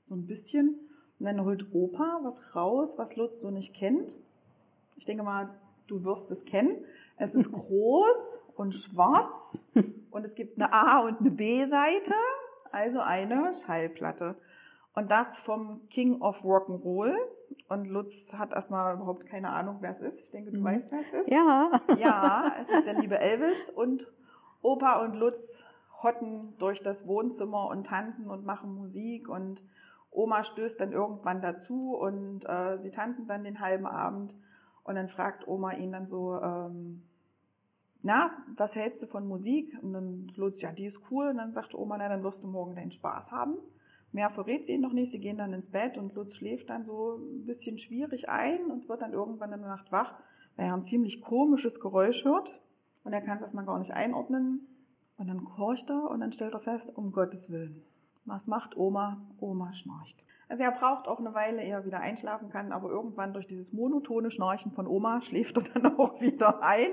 so 0.08 0.14
ein 0.14 0.28
bisschen. 0.28 0.78
Und 1.18 1.26
dann 1.26 1.44
holt 1.44 1.66
Opa 1.74 2.20
was 2.22 2.40
raus, 2.54 2.88
was 2.96 3.16
Lutz 3.16 3.40
so 3.40 3.50
nicht 3.50 3.74
kennt. 3.74 4.12
Ich 4.96 5.06
denke 5.06 5.24
mal, 5.24 5.48
du 5.88 6.04
wirst 6.04 6.30
es 6.30 6.44
kennen. 6.44 6.76
Es 7.16 7.34
ist 7.34 7.50
groß 7.52 8.38
und 8.54 8.72
schwarz 8.74 9.34
und 10.12 10.24
es 10.24 10.36
gibt 10.36 10.56
eine 10.56 10.72
A- 10.72 11.00
und 11.00 11.18
eine 11.18 11.32
B-Seite, 11.32 12.14
also 12.70 13.00
eine 13.00 13.54
Schallplatte. 13.66 14.36
Und 14.94 15.10
das 15.10 15.26
vom 15.44 15.88
King 15.90 16.20
of 16.20 16.42
Rock'n'Roll. 16.44 17.14
Und 17.68 17.86
Lutz 17.86 18.12
hat 18.32 18.52
erstmal 18.52 18.94
überhaupt 18.94 19.26
keine 19.26 19.50
Ahnung, 19.50 19.78
wer 19.80 19.90
es 19.90 20.00
ist. 20.00 20.20
Ich 20.20 20.30
denke, 20.30 20.52
du 20.52 20.60
mhm. 20.60 20.64
weißt, 20.64 20.90
wer 20.90 21.00
es 21.00 21.12
ist. 21.12 21.30
Ja. 21.30 21.80
Ja, 21.98 22.52
es 22.62 22.68
ist 22.70 22.86
der 22.86 22.94
liebe 22.94 23.18
Elvis. 23.18 23.70
Und 23.74 24.06
Opa 24.62 25.04
und 25.04 25.14
Lutz 25.14 25.40
hotten 26.02 26.54
durch 26.58 26.80
das 26.82 27.06
Wohnzimmer 27.06 27.68
und 27.68 27.86
tanzen 27.86 28.30
und 28.30 28.44
machen 28.44 28.74
Musik. 28.74 29.28
Und 29.28 29.60
Oma 30.10 30.44
stößt 30.44 30.78
dann 30.78 30.92
irgendwann 30.92 31.42
dazu 31.42 31.96
und 31.96 32.44
äh, 32.46 32.78
sie 32.78 32.90
tanzen 32.90 33.26
dann 33.26 33.42
den 33.42 33.60
halben 33.60 33.86
Abend. 33.86 34.32
Und 34.84 34.94
dann 34.94 35.08
fragt 35.08 35.48
Oma 35.48 35.72
ihn 35.72 35.92
dann 35.92 36.06
so, 36.06 36.40
ähm, 36.40 37.02
na, 38.02 38.30
was 38.56 38.74
hältst 38.74 39.02
du 39.02 39.06
von 39.06 39.26
Musik? 39.26 39.76
Und 39.82 39.94
dann 39.94 40.32
Lutz, 40.36 40.60
ja, 40.60 40.70
die 40.70 40.86
ist 40.86 41.00
cool. 41.10 41.28
Und 41.28 41.38
dann 41.38 41.52
sagt 41.52 41.74
Oma, 41.74 41.96
na, 41.98 42.08
dann 42.08 42.22
wirst 42.22 42.42
du 42.44 42.46
morgen 42.46 42.76
deinen 42.76 42.92
Spaß 42.92 43.32
haben. 43.32 43.54
Mehr 44.14 44.30
verrät 44.30 44.64
sie 44.66 44.78
noch 44.78 44.92
nicht. 44.92 45.10
Sie 45.10 45.18
gehen 45.18 45.36
dann 45.36 45.52
ins 45.52 45.68
Bett 45.68 45.98
und 45.98 46.14
Lutz 46.14 46.36
schläft 46.36 46.70
dann 46.70 46.84
so 46.84 47.16
ein 47.16 47.46
bisschen 47.46 47.78
schwierig 47.78 48.28
ein 48.28 48.66
und 48.70 48.88
wird 48.88 49.02
dann 49.02 49.12
irgendwann 49.12 49.52
in 49.52 49.58
der 49.58 49.70
Nacht 49.70 49.90
wach, 49.90 50.14
weil 50.54 50.66
er 50.66 50.74
ein 50.74 50.84
ziemlich 50.84 51.20
komisches 51.20 51.80
Geräusch 51.80 52.22
hört. 52.22 52.48
Und 53.02 53.12
er 53.12 53.22
kann 53.22 53.38
es 53.38 53.42
erstmal 53.42 53.64
gar 53.64 53.80
nicht 53.80 53.90
einordnen. 53.90 54.68
Und 55.18 55.26
dann 55.26 55.58
horcht 55.58 55.90
er 55.90 56.08
und 56.10 56.20
dann 56.20 56.32
stellt 56.32 56.54
er 56.54 56.60
fest, 56.60 56.92
um 56.94 57.10
Gottes 57.10 57.50
Willen. 57.50 57.82
Was 58.24 58.46
macht 58.46 58.76
Oma? 58.76 59.20
Oma 59.40 59.74
schnarcht. 59.74 60.14
Also 60.48 60.62
er 60.62 60.70
braucht 60.70 61.08
auch 61.08 61.18
eine 61.18 61.34
Weile, 61.34 61.64
ehe 61.64 61.72
er 61.72 61.84
wieder 61.84 61.98
einschlafen 61.98 62.50
kann, 62.50 62.70
aber 62.70 62.90
irgendwann 62.90 63.32
durch 63.32 63.48
dieses 63.48 63.72
monotone 63.72 64.30
Schnarchen 64.30 64.70
von 64.70 64.86
Oma 64.86 65.22
schläft 65.22 65.56
er 65.56 65.64
dann 65.64 65.86
auch 65.98 66.20
wieder 66.20 66.62
ein. 66.62 66.90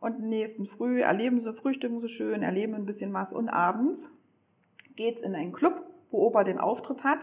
Und 0.00 0.18
nächsten 0.18 0.66
Früh 0.66 1.00
erleben 1.00 1.40
sie, 1.40 1.54
frühstücken 1.54 2.00
sie 2.00 2.08
schön, 2.08 2.42
erleben 2.42 2.74
ein 2.74 2.86
bisschen 2.86 3.12
was 3.12 3.32
und 3.32 3.48
abends 3.48 4.00
geht's 4.96 5.22
in 5.22 5.36
einen 5.36 5.52
Club 5.52 5.86
wo 6.10 6.26
Opa 6.26 6.44
den 6.44 6.58
Auftritt 6.58 7.04
hat. 7.04 7.20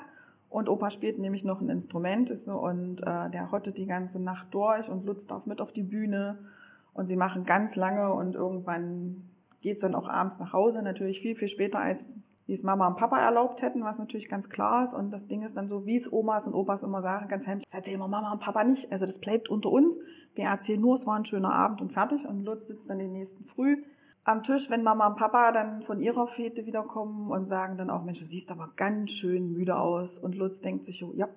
Und 0.49 0.69
Opa 0.69 0.91
spielt 0.91 1.17
nämlich 1.17 1.43
noch 1.43 1.61
ein 1.61 1.69
Instrument 1.69 2.29
und 2.29 2.99
äh, 2.99 3.29
der 3.31 3.51
hottet 3.51 3.75
die 3.75 3.87
ganze 3.87 4.19
Nacht 4.19 4.53
durch 4.53 4.87
und 4.87 5.03
Lutz 5.03 5.25
darf 5.25 5.47
mit 5.47 5.59
auf 5.59 5.71
die 5.71 5.81
Bühne. 5.81 6.37
Und 6.93 7.07
sie 7.07 7.15
machen 7.15 7.43
ganz 7.43 7.75
lange 7.75 8.13
und 8.13 8.35
irgendwann 8.35 9.23
geht 9.61 9.77
es 9.77 9.81
dann 9.81 9.95
auch 9.95 10.07
abends 10.07 10.37
nach 10.37 10.53
Hause. 10.53 10.83
Natürlich 10.83 11.21
viel, 11.21 11.35
viel 11.35 11.47
später, 11.47 11.79
als 11.79 12.05
wie 12.45 12.53
es 12.53 12.61
Mama 12.61 12.87
und 12.87 12.97
Papa 12.97 13.19
erlaubt 13.19 13.61
hätten, 13.61 13.83
was 13.83 13.97
natürlich 13.97 14.29
ganz 14.29 14.49
klar 14.49 14.85
ist. 14.85 14.93
Und 14.93 15.11
das 15.11 15.27
Ding 15.27 15.43
ist 15.43 15.55
dann 15.55 15.69
so, 15.69 15.85
wie 15.87 15.97
es 15.97 16.11
Omas 16.11 16.45
und 16.45 16.53
Opas 16.53 16.83
immer 16.83 17.01
sagen, 17.01 17.29
ganz 17.29 17.47
heimlich, 17.47 17.65
das 17.65 17.79
erzählen 17.79 17.99
wir 17.99 18.07
Mama 18.07 18.31
und 18.33 18.41
Papa 18.41 18.63
nicht. 18.63 18.91
Also 18.91 19.05
das 19.05 19.17
bleibt 19.19 19.49
unter 19.49 19.71
uns. 19.71 19.95
Wir 20.35 20.45
erzählen 20.45 20.81
nur, 20.81 20.95
es 20.95 21.05
war 21.07 21.15
ein 21.15 21.25
schöner 21.25 21.53
Abend 21.53 21.81
und 21.81 21.93
fertig. 21.93 22.27
Und 22.27 22.43
Lutz 22.43 22.67
sitzt 22.67 22.89
dann 22.89 22.99
den 22.99 23.13
nächsten 23.13 23.45
Früh 23.45 23.77
am 24.25 24.43
Tisch, 24.43 24.69
wenn 24.69 24.83
Mama 24.83 25.07
und 25.07 25.17
Papa 25.17 25.51
dann 25.51 25.83
von 25.83 26.01
ihrer 26.01 26.27
Fete 26.27 26.65
wiederkommen 26.65 27.29
und 27.29 27.47
sagen 27.47 27.77
dann 27.77 27.89
auch, 27.89 28.03
Mensch, 28.03 28.19
du 28.19 28.25
siehst 28.25 28.49
aber 28.51 28.69
ganz 28.75 29.11
schön 29.11 29.51
müde 29.51 29.77
aus. 29.77 30.17
Und 30.19 30.35
Lutz 30.35 30.61
denkt 30.61 30.85
sich 30.85 31.03
ja, 31.15 31.27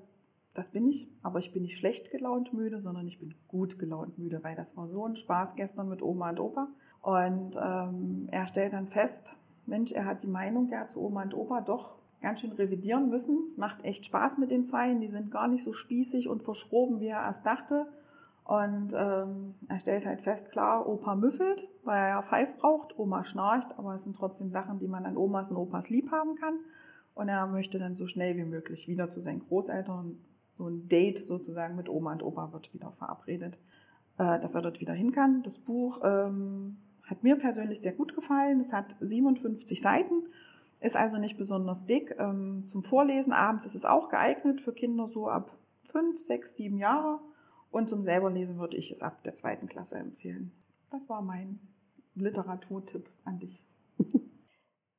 das 0.55 0.71
bin 0.71 0.89
ich, 0.89 1.07
aber 1.23 1.39
ich 1.41 1.53
bin 1.53 1.63
nicht 1.63 1.79
schlecht 1.79 2.11
gelaunt 2.11 2.53
müde, 2.53 2.81
sondern 2.81 3.07
ich 3.07 3.19
bin 3.19 3.35
gut 3.49 3.79
gelaunt 3.79 4.19
müde, 4.19 4.43
weil 4.43 4.57
das 4.57 4.75
war 4.77 4.89
so 4.89 5.05
ein 5.05 5.17
Spaß 5.17 5.57
gestern 5.57 5.89
mit 5.89 6.01
Oma 6.01 6.31
und 6.31 6.41
Opa. 6.41 6.69
Und 7.03 7.57
ähm, 7.61 8.29
er 8.31 8.47
stellt 8.47 8.73
dann 8.73 8.89
fest, 8.89 9.27
Mensch, 9.67 9.93
er 9.93 10.07
hat 10.07 10.23
die 10.23 10.29
Meinung 10.29 10.69
ja 10.71 10.89
zu 10.89 11.01
Oma 11.01 11.23
und 11.23 11.35
Opa 11.35 11.61
doch 11.61 11.97
ganz 12.23 12.41
schön 12.41 12.53
revidieren 12.53 13.11
müssen. 13.11 13.49
Es 13.51 13.57
macht 13.57 13.85
echt 13.85 14.07
Spaß 14.07 14.39
mit 14.39 14.51
den 14.51 14.65
Zweien, 14.65 15.01
die 15.01 15.09
sind 15.09 15.31
gar 15.31 15.49
nicht 15.49 15.65
so 15.65 15.73
spießig 15.73 16.29
und 16.29 16.43
verschroben, 16.43 17.01
wie 17.01 17.09
er 17.09 17.21
erst 17.21 17.45
dachte. 17.45 17.87
Und 18.47 18.93
ähm, 18.95 19.55
er 19.69 19.81
stellt 19.81 20.07
halt 20.07 20.21
fest, 20.21 20.53
klar, 20.53 20.89
Opa 20.89 21.17
müffelt, 21.17 21.67
weil 21.83 21.99
er 21.99 22.09
ja 22.09 22.23
Pfeif 22.23 22.57
braucht, 22.59 22.97
Oma 22.97 23.25
schnarcht, 23.25 23.67
aber 23.77 23.97
es 23.97 24.05
sind 24.05 24.17
trotzdem 24.17 24.51
Sachen, 24.51 24.79
die 24.79 24.87
man 24.87 25.05
an 25.05 25.17
Omas 25.17 25.51
und 25.51 25.57
Opas 25.57 25.89
lieb 25.89 26.13
haben 26.13 26.37
kann. 26.37 26.55
Und 27.15 27.29
er 27.29 27.49
möchte 27.49 27.81
dann 27.81 27.97
so 27.97 28.07
schnell 28.07 28.37
wie 28.37 28.45
möglich 28.45 28.87
wieder 28.87 29.11
zu 29.11 29.21
seinen 29.21 29.41
Großeltern 29.41 30.19
so 30.57 30.69
ein 30.69 30.89
Date 30.89 31.27
sozusagen 31.27 31.75
mit 31.75 31.89
Oma 31.89 32.13
und 32.13 32.23
Opa 32.23 32.53
wird 32.53 32.73
wieder 32.73 32.93
verabredet, 32.93 33.55
äh, 34.19 34.39
dass 34.41 34.55
er 34.55 34.63
dort 34.63 34.81
wieder 34.81 34.95
hin 34.95 35.11
kann. 35.11 35.43
Das 35.43 35.59
Buch 35.59 36.01
ähm, 36.05 36.77
hat 37.03 37.25
mir 37.25 37.37
persönlich 37.37 37.81
sehr 37.81 37.93
gut 37.93 38.15
gefallen. 38.15 38.61
Es 38.61 38.73
hat 38.73 38.95
57 39.01 39.83
Seiten, 39.83 40.23
ist 40.81 40.95
also 40.95 41.17
nicht 41.17 41.37
besonders 41.37 41.85
dick. 41.87 42.15
Ähm, 42.19 42.69
zum 42.69 42.85
Vorlesen 42.85 43.33
abends 43.33 43.67
ist 43.67 43.75
es 43.75 43.85
auch 43.85 44.09
geeignet 44.09 44.61
für 44.61 44.73
Kinder 44.73 45.09
so 45.09 45.29
ab 45.29 45.51
5, 45.91 46.25
6, 46.27 46.57
7 46.57 46.79
Jahre. 46.79 47.19
Und 47.77 47.91
zum 47.91 48.05
selberlesen 48.05 48.59
würde 48.59 48.75
ich 48.79 48.91
es 48.91 49.03
ab 49.03 49.23
der 49.23 49.37
zweiten 49.37 49.67
Klasse 49.67 49.97
empfehlen. 49.97 50.51
Das 50.91 51.07
war 51.11 51.21
mein 51.21 51.61
Literaturtipp 52.15 53.07
an 53.27 53.39
dich. 53.39 53.63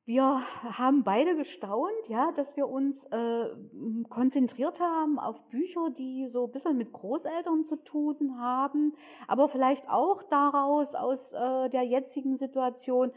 Wir 0.04 0.40
haben 0.62 1.02
beide 1.02 1.34
gestaunt, 1.34 2.06
ja, 2.06 2.30
dass 2.36 2.56
wir 2.56 2.68
uns 2.68 3.02
äh, 3.10 3.46
konzentriert 4.08 4.78
haben 4.78 5.18
auf 5.18 5.42
Bücher, 5.50 5.90
die 5.98 6.28
so 6.30 6.46
ein 6.46 6.52
bisschen 6.52 6.78
mit 6.78 6.92
Großeltern 6.92 7.64
zu 7.64 7.82
tun 7.82 8.38
haben, 8.38 8.94
aber 9.26 9.48
vielleicht 9.48 9.86
auch 9.90 10.22
daraus 10.30 10.94
aus 10.94 11.18
äh, 11.32 11.68
der 11.70 11.82
jetzigen 11.82 12.38
Situation, 12.38 13.10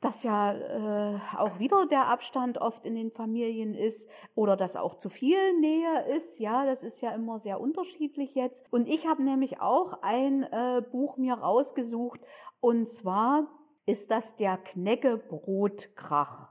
dass 0.00 0.22
ja 0.22 0.52
äh, 0.52 1.18
auch 1.36 1.58
wieder 1.58 1.86
der 1.86 2.06
Abstand 2.08 2.58
oft 2.58 2.84
in 2.84 2.94
den 2.94 3.10
Familien 3.10 3.74
ist 3.74 4.08
oder 4.34 4.56
dass 4.56 4.76
auch 4.76 4.98
zu 4.98 5.08
viel 5.08 5.58
Nähe 5.58 6.16
ist. 6.16 6.38
Ja, 6.38 6.66
das 6.66 6.82
ist 6.82 7.00
ja 7.00 7.12
immer 7.12 7.38
sehr 7.38 7.60
unterschiedlich 7.60 8.34
jetzt. 8.34 8.62
Und 8.70 8.88
ich 8.88 9.06
habe 9.06 9.22
nämlich 9.22 9.60
auch 9.60 10.02
ein 10.02 10.42
äh, 10.42 10.82
Buch 10.92 11.16
mir 11.16 11.34
rausgesucht 11.34 12.20
und 12.60 12.88
zwar 12.88 13.46
ist 13.86 14.10
das 14.10 14.36
der 14.36 14.58
Knäckebrotkrach. 14.58 16.50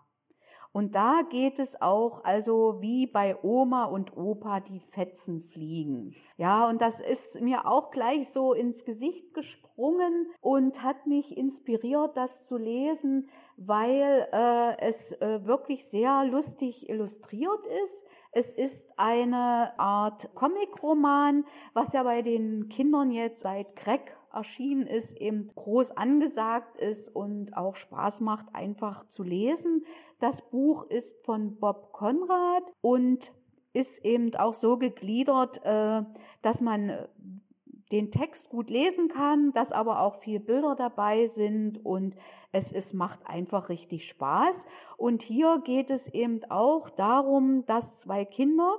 Und 0.71 0.93
da 0.93 1.21
geht 1.29 1.59
es 1.59 1.81
auch, 1.81 2.23
also 2.25 2.81
wie 2.81 3.07
bei 3.07 3.41
Oma 3.43 3.85
und 3.85 4.17
Opa 4.17 4.59
die 4.59 4.81
Fetzen 4.91 5.41
fliegen. 5.41 6.15
Ja, 6.37 6.67
und 6.67 6.81
das 6.81 6.99
ist 6.99 7.39
mir 7.39 7.65
auch 7.65 7.91
gleich 7.91 8.29
so 8.33 8.53
ins 8.53 8.83
Gesicht 8.83 9.33
gesprungen 9.33 10.27
und 10.41 10.83
hat 10.83 11.07
mich 11.07 11.37
inspiriert, 11.37 12.17
das 12.17 12.47
zu 12.47 12.57
lesen, 12.57 13.29
weil 13.55 14.27
äh, 14.33 14.89
es 14.89 15.13
äh, 15.21 15.45
wirklich 15.45 15.85
sehr 15.85 16.25
lustig 16.25 16.89
illustriert 16.89 17.65
ist. 17.85 18.03
Es 18.33 18.51
ist 18.51 18.89
eine 18.97 19.71
Art 19.79 20.27
Comicroman, 20.35 21.45
was 21.73 21.93
ja 21.93 22.03
bei 22.03 22.21
den 22.21 22.67
Kindern 22.67 23.11
jetzt 23.11 23.41
seit 23.41 23.77
Crack 23.77 24.17
erschienen 24.33 24.87
ist, 24.87 25.15
eben 25.15 25.49
groß 25.55 25.91
angesagt 25.91 26.75
ist 26.75 27.15
und 27.15 27.55
auch 27.55 27.77
Spaß 27.77 28.19
macht, 28.19 28.45
einfach 28.53 29.07
zu 29.07 29.23
lesen. 29.23 29.85
Das 30.19 30.41
Buch 30.49 30.89
ist 30.89 31.15
von 31.23 31.57
Bob 31.61 31.93
Conrad 31.93 32.63
und 32.81 33.23
ist 33.75 34.03
eben 34.05 34.33
auch 34.35 34.55
so 34.55 34.77
gegliedert, 34.77 35.57
äh, 35.63 36.01
dass 36.41 36.61
man 36.61 37.07
den 37.91 38.11
Text 38.11 38.49
gut 38.49 38.69
lesen 38.69 39.09
kann, 39.09 39.51
dass 39.53 39.71
aber 39.71 40.01
auch 40.01 40.15
viel 40.21 40.39
Bilder 40.39 40.75
dabei 40.75 41.27
sind 41.27 41.85
und 41.85 42.15
es, 42.51 42.71
es 42.71 42.93
macht 42.93 43.19
einfach 43.27 43.69
richtig 43.69 44.07
Spaß. 44.07 44.55
Und 44.97 45.21
hier 45.21 45.61
geht 45.63 45.89
es 45.89 46.07
eben 46.07 46.43
auch 46.49 46.89
darum, 46.91 47.65
dass 47.65 47.99
zwei 47.99 48.25
Kinder, 48.25 48.77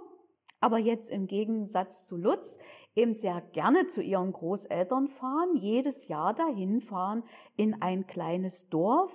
aber 0.61 0.79
jetzt 0.79 1.11
im 1.11 1.27
Gegensatz 1.27 2.07
zu 2.07 2.17
Lutz, 2.17 2.59
eben 2.97 3.15
sehr 3.15 3.43
gerne 3.53 3.87
zu 3.89 4.03
ihren 4.03 4.33
Großeltern 4.33 5.09
fahren, 5.09 5.57
jedes 5.57 6.09
Jahr 6.09 6.33
dahin 6.33 6.81
fahren 6.81 7.23
in 7.57 7.81
ein 7.83 8.07
kleines 8.07 8.67
Dorf 8.71 9.13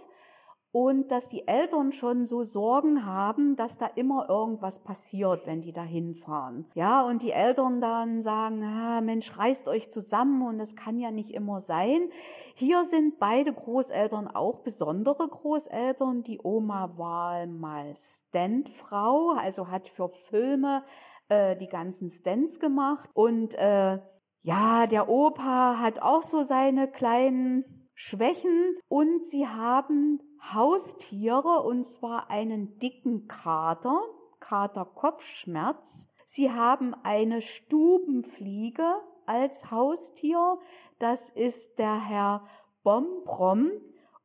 und 0.71 1.09
dass 1.11 1.27
die 1.27 1.47
Eltern 1.47 1.91
schon 1.91 2.27
so 2.27 2.43
Sorgen 2.43 3.05
haben, 3.05 3.57
dass 3.57 3.77
da 3.77 3.87
immer 3.95 4.29
irgendwas 4.29 4.79
passiert, 4.79 5.45
wenn 5.45 5.61
die 5.61 5.73
da 5.73 5.83
hinfahren. 5.83 6.65
Ja, 6.75 7.01
und 7.05 7.21
die 7.21 7.31
Eltern 7.31 7.81
dann 7.81 8.23
sagen, 8.23 8.63
ah, 8.63 9.01
Mensch, 9.01 9.37
reißt 9.37 9.67
euch 9.67 9.91
zusammen 9.91 10.47
und 10.47 10.59
das 10.59 10.75
kann 10.75 10.97
ja 10.97 11.11
nicht 11.11 11.31
immer 11.31 11.61
sein. 11.61 12.09
Hier 12.55 12.85
sind 12.85 13.19
beide 13.19 13.51
Großeltern 13.51 14.27
auch 14.29 14.59
besondere 14.59 15.27
Großeltern. 15.27 16.23
Die 16.23 16.39
Oma 16.41 16.93
war 16.95 17.45
mal 17.47 17.97
Standfrau, 18.29 19.31
also 19.31 19.67
hat 19.67 19.89
für 19.89 20.09
Filme 20.29 20.83
äh, 21.27 21.57
die 21.57 21.67
ganzen 21.67 22.11
Stents 22.11 22.59
gemacht. 22.59 23.09
Und 23.13 23.53
äh, 23.55 23.99
ja, 24.43 24.87
der 24.87 25.09
Opa 25.09 25.79
hat 25.79 26.01
auch 26.01 26.23
so 26.23 26.43
seine 26.43 26.87
kleinen 26.87 27.89
Schwächen 27.93 28.77
und 28.87 29.25
sie 29.27 29.47
haben 29.47 30.19
Haustiere 30.41 31.61
und 31.61 31.85
zwar 31.87 32.29
einen 32.29 32.79
dicken 32.79 33.27
Kater, 33.27 34.01
Kater 34.39 34.85
Kopfschmerz. 34.85 36.07
Sie 36.27 36.51
haben 36.51 36.93
eine 37.03 37.41
Stubenfliege 37.41 38.95
als 39.25 39.71
Haustier, 39.71 40.57
das 40.99 41.19
ist 41.31 41.77
der 41.77 41.99
Herr 41.99 42.47
Bombrom 42.83 43.71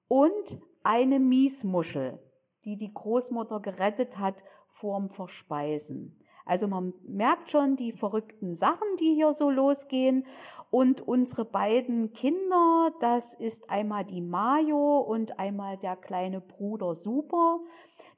und 0.08 0.60
eine 0.82 1.18
Miesmuschel, 1.18 2.18
die 2.64 2.76
die 2.76 2.92
Großmutter 2.92 3.60
gerettet 3.60 4.18
hat 4.18 4.36
vorm 4.68 5.10
Verspeisen. 5.10 6.20
Also 6.46 6.68
man 6.68 6.94
merkt 7.06 7.50
schon 7.50 7.76
die 7.76 7.92
verrückten 7.92 8.56
Sachen, 8.56 8.88
die 9.00 9.14
hier 9.14 9.34
so 9.34 9.50
losgehen. 9.50 10.24
Und 10.70 11.06
unsere 11.06 11.44
beiden 11.44 12.12
Kinder, 12.12 12.92
das 13.00 13.34
ist 13.34 13.68
einmal 13.70 14.04
die 14.04 14.20
Mayo 14.20 14.98
und 14.98 15.38
einmal 15.38 15.76
der 15.76 15.96
kleine 15.96 16.40
Bruder 16.40 16.96
Super. 16.96 17.60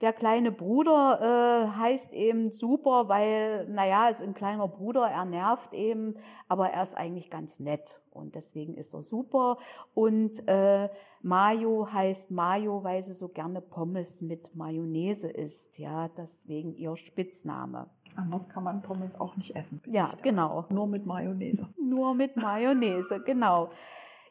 Der 0.01 0.13
kleine 0.13 0.53
Bruder 0.53 1.21
äh, 1.21 1.77
heißt 1.77 2.13
eben 2.13 2.53
Super, 2.53 3.09
weil, 3.09 3.69
naja, 3.69 4.09
ist 4.09 4.23
ein 4.23 4.35
kleiner 4.35 4.69
Bruder, 4.69 5.11
er 5.11 5.25
nervt 5.25 5.73
eben, 5.73 6.15
aber 6.47 6.71
er 6.71 6.85
ist 6.85 6.97
eigentlich 6.97 7.31
ganz 7.31 7.59
nett 7.59 7.85
und 8.13 8.35
deswegen 8.37 8.77
ist 8.77 8.95
er 8.95 9.03
super. 9.03 9.59
Und 9.95 10.47
äh, 10.47 10.89
Mayo 11.23 11.89
heißt 11.93 12.31
Mayo, 12.31 12.85
weil 12.85 13.05
sie 13.05 13.15
so 13.15 13.29
gerne 13.29 13.61
Pommes 13.61 14.21
mit 14.21 14.55
Mayonnaise 14.55 15.29
isst, 15.29 15.77
ja, 15.79 16.09
deswegen 16.17 16.77
ihr 16.77 16.97
Spitzname. 16.97 17.91
Anders 18.19 18.49
kann 18.49 18.65
man 18.65 18.83
Pommes 18.83 19.19
auch 19.21 19.37
nicht 19.37 19.55
essen. 19.55 19.81
Ja, 19.87 20.15
genau. 20.23 20.67
Nur 20.71 20.89
mit 20.89 21.07
Mayonnaise. 21.07 21.69
Nur 21.81 22.15
mit 22.15 22.37
Mayonnaise, 22.37 23.21
genau. 23.25 23.71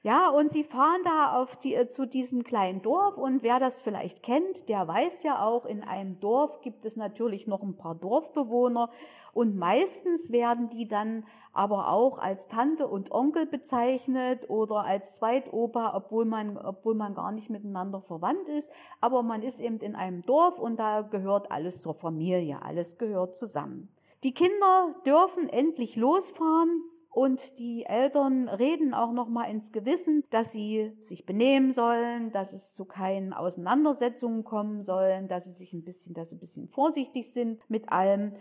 Ja, 0.07 0.29
und 0.29 0.53
sie 0.53 0.63
fahren 0.63 1.01
da 1.03 1.45
die, 1.63 1.75
äh, 1.75 1.89
zu 1.89 2.07
diesem 2.07 2.45
kleinen 2.45 2.81
Dorf 2.81 3.17
und 3.17 3.43
wer 3.43 3.59
das 3.59 3.77
vielleicht 3.81 4.23
kennt, 4.23 4.69
der 4.69 4.87
weiß 4.87 5.21
ja 5.23 5.45
auch, 5.45 5.65
in 5.65 5.83
einem 5.83 6.21
Dorf 6.21 6.61
gibt 6.61 6.85
es 6.85 6.95
natürlich 6.95 7.45
noch 7.45 7.61
ein 7.61 7.75
paar 7.75 7.93
Dorfbewohner 7.93 8.89
und 9.33 9.57
meistens 9.57 10.31
werden 10.31 10.69
die 10.69 10.87
dann 10.87 11.25
aber 11.51 11.89
auch 11.89 12.19
als 12.19 12.47
Tante 12.47 12.87
und 12.87 13.11
Onkel 13.11 13.47
bezeichnet 13.47 14.49
oder 14.49 14.85
als 14.85 15.13
Zweitopa, 15.15 15.93
obwohl 15.93 16.23
man, 16.23 16.57
obwohl 16.57 16.95
man 16.95 17.13
gar 17.13 17.33
nicht 17.33 17.49
miteinander 17.49 17.99
verwandt 17.99 18.47
ist. 18.47 18.69
Aber 19.01 19.23
man 19.23 19.43
ist 19.43 19.59
eben 19.59 19.79
in 19.79 19.93
einem 19.93 20.21
Dorf 20.21 20.57
und 20.57 20.79
da 20.79 21.01
gehört 21.01 21.51
alles 21.51 21.81
zur 21.81 21.95
Familie, 21.95 22.61
alles 22.61 22.97
gehört 22.97 23.35
zusammen. 23.35 23.89
Die 24.23 24.33
Kinder 24.33 24.95
dürfen 25.05 25.49
endlich 25.49 25.97
losfahren 25.97 26.81
und 27.17 27.41
die 27.57 27.83
Eltern 27.83 28.47
reden 28.47 28.93
auch 28.93 29.11
noch 29.11 29.27
mal 29.27 29.45
ins 29.45 29.71
Gewissen, 29.71 30.23
dass 30.29 30.51
sie 30.51 30.91
sich 31.07 31.25
benehmen 31.25 31.73
sollen, 31.73 32.31
dass 32.31 32.53
es 32.53 32.75
zu 32.75 32.85
keinen 32.85 33.33
Auseinandersetzungen 33.33 34.43
kommen 34.43 34.83
sollen, 34.83 35.27
dass 35.27 35.43
sie 35.45 35.53
sich 35.53 35.73
ein 35.73 35.83
bisschen, 35.83 36.13
dass 36.13 36.29
sie 36.29 36.35
ein 36.35 36.39
bisschen 36.39 36.67
vorsichtig 36.67 37.33
sind 37.33 37.67
mit 37.71 37.91
allem. 37.91 38.33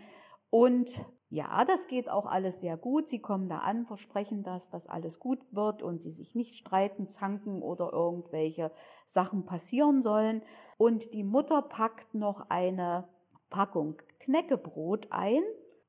Und 0.51 0.91
ja, 1.31 1.65
das 1.65 1.87
geht 1.87 2.07
auch 2.07 2.27
alles 2.27 2.59
sehr 2.59 2.77
gut. 2.77 3.09
Sie 3.09 3.17
kommen 3.17 3.49
da 3.49 3.57
an, 3.57 3.87
versprechen 3.87 4.43
das, 4.43 4.69
dass 4.69 4.85
alles 4.85 5.19
gut 5.19 5.39
wird 5.49 5.81
und 5.81 6.03
sie 6.03 6.11
sich 6.11 6.35
nicht 6.35 6.55
streiten, 6.55 7.07
zanken 7.07 7.63
oder 7.63 7.91
irgendwelche 7.91 8.69
Sachen 9.07 9.47
passieren 9.47 10.03
sollen. 10.03 10.43
Und 10.77 11.15
die 11.15 11.23
Mutter 11.23 11.63
packt 11.63 12.13
noch 12.13 12.51
eine 12.51 13.07
Packung 13.49 13.95
Knäckebrot 14.19 15.07
ein 15.09 15.41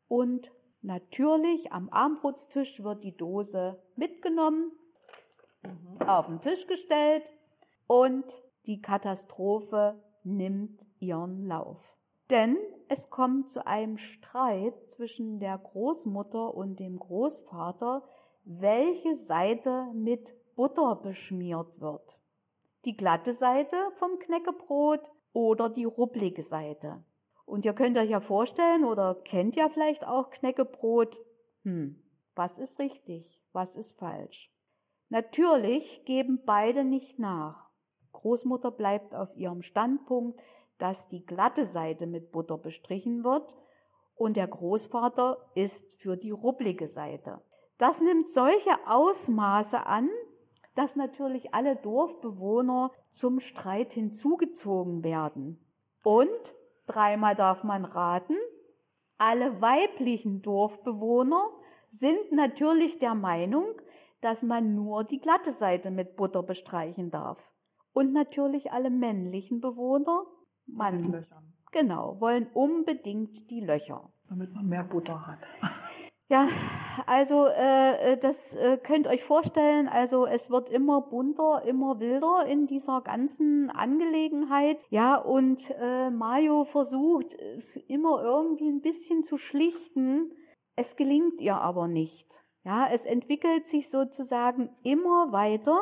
und 0.09 0.51
natürlich 0.83 1.73
am 1.73 1.89
Armbrutstisch 1.91 2.83
wird 2.83 3.05
die 3.05 3.17
Dose 3.17 3.83
mitgenommen, 3.97 4.73
mhm. 5.63 6.09
auf 6.09 6.27
den 6.27 6.41
Tisch 6.41 6.67
gestellt 6.67 7.25
und 7.87 8.25
die 8.67 8.81
Katastrophe 8.81 10.03
nimmt 10.25 10.81
ihren 11.01 11.47
Lauf. 11.47 11.83
Denn 12.31 12.59
es 12.89 13.09
kommt 13.11 13.51
zu 13.51 13.67
einem 13.67 13.97
Streit 13.99 14.75
zwischen 14.91 15.41
der 15.41 15.59
Großmutter 15.59 16.55
und 16.55 16.79
dem 16.79 16.99
Großvater, 16.99 18.03
welche 18.45 19.17
Seite 19.17 19.87
mit 19.95 20.29
Butter 20.55 20.97
beschmiert 20.97 21.81
wird. 21.81 22.19
Die 22.85 22.97
glatte 22.97 23.35
Seite 23.35 23.77
vom 23.97 24.19
Knäckebrot 24.19 25.01
oder 25.33 25.69
die 25.69 25.85
rupplige 25.85 26.43
Seite. 26.43 27.03
Und 27.49 27.65
ihr 27.65 27.73
könnt 27.73 27.97
euch 27.97 28.11
ja 28.11 28.21
vorstellen 28.21 28.85
oder 28.85 29.15
kennt 29.25 29.57
ja 29.57 29.71
vielleicht 29.71 30.07
auch 30.07 30.31
Knäckebrot. 30.31 31.17
Hm, 31.65 31.97
was 32.35 32.59
ist 32.59 32.79
richtig, 32.79 33.41
was 33.55 33.75
ist 33.75 33.99
falsch? 33.99 34.51
Natürlich 35.09 36.05
geben 36.05 36.43
beide 36.45 36.85
nicht 36.85 37.19
nach. 37.19 37.71
Großmutter 38.13 38.71
bleibt 38.71 39.15
auf 39.15 39.35
ihrem 39.35 39.63
Standpunkt, 39.63 40.39
dass 40.77 41.09
die 41.09 41.25
glatte 41.25 41.65
Seite 41.65 42.07
mit 42.07 42.33
Butter 42.33 42.59
bestrichen 42.59 43.25
wird 43.25 43.51
und 44.15 44.37
der 44.37 44.47
Großvater 44.47 45.39
ist 45.55 45.87
für 45.97 46.19
die 46.19 46.31
rupplige 46.31 46.89
Seite. 46.89 47.41
Das 47.79 47.99
nimmt 48.03 48.29
solche 48.35 48.77
Ausmaße 48.87 49.87
an, 49.87 50.11
dass 50.75 50.97
natürlich 50.97 51.55
alle 51.55 51.77
Dorfbewohner 51.77 52.93
zum 53.15 53.41
Streit 53.41 53.93
hinzugezogen 53.95 55.03
werden. 55.03 55.65
Und, 56.05 56.29
dreimal 56.89 57.37
darf 57.37 57.63
man 57.63 57.85
raten, 57.85 58.37
alle 59.19 59.61
weiblichen 59.61 60.43
Dorfbewohner 60.43 61.51
sind 61.93 62.33
natürlich 62.33 62.99
der 62.99 63.15
Meinung, 63.15 63.67
dass 64.21 64.43
man 64.43 64.75
nur 64.75 65.05
die 65.05 65.21
glatte 65.21 65.53
Seite 65.53 65.91
mit 65.91 66.17
Butter 66.17 66.43
bestreichen 66.43 67.11
darf. 67.11 67.39
Und 67.93 68.13
natürlich 68.13 68.73
alle 68.73 68.91
männlichen 68.91 69.61
Bewohner, 69.61 70.25
man, 70.67 71.03
mit 71.03 71.13
Löchern. 71.13 71.55
Genau, 71.73 72.21
wollen 72.21 72.47
unbedingt 72.55 73.51
die 73.51 73.61
Löcher. 73.61 74.11
Damit 74.29 74.55
man 74.55 74.69
mehr 74.69 74.85
Butter 74.85 75.27
hat. 75.27 75.39
Ja, 76.31 76.47
also 77.07 77.47
äh, 77.47 78.13
äh, 78.13 78.19
das 78.19 78.37
äh, 78.55 78.77
könnt 78.77 79.07
euch 79.07 79.25
vorstellen, 79.25 79.89
also 79.89 80.27
es 80.27 80.51
wird 80.51 80.69
immer 80.69 81.01
bunter, 81.01 81.63
immer 81.65 82.01
wilder 82.01 82.45
in 82.47 82.67
dieser 82.67 83.01
ganzen 83.01 83.71
Angelegenheit. 83.71 84.79
Ja, 84.91 85.17
und 85.17 85.59
äh, 85.71 86.11
Mario 86.11 86.65
versucht 86.65 87.33
äh, 87.33 87.63
immer 87.87 88.23
irgendwie 88.23 88.69
ein 88.69 88.83
bisschen 88.83 89.25
zu 89.25 89.39
schlichten. 89.39 90.33
Es 90.77 90.97
gelingt 90.97 91.41
ihr 91.41 91.57
aber 91.57 91.89
nicht. 91.89 92.29
Ja, 92.63 92.89
es 92.93 93.07
entwickelt 93.07 93.67
sich 93.69 93.89
sozusagen 93.89 94.69
immer 94.83 95.33
weiter 95.33 95.81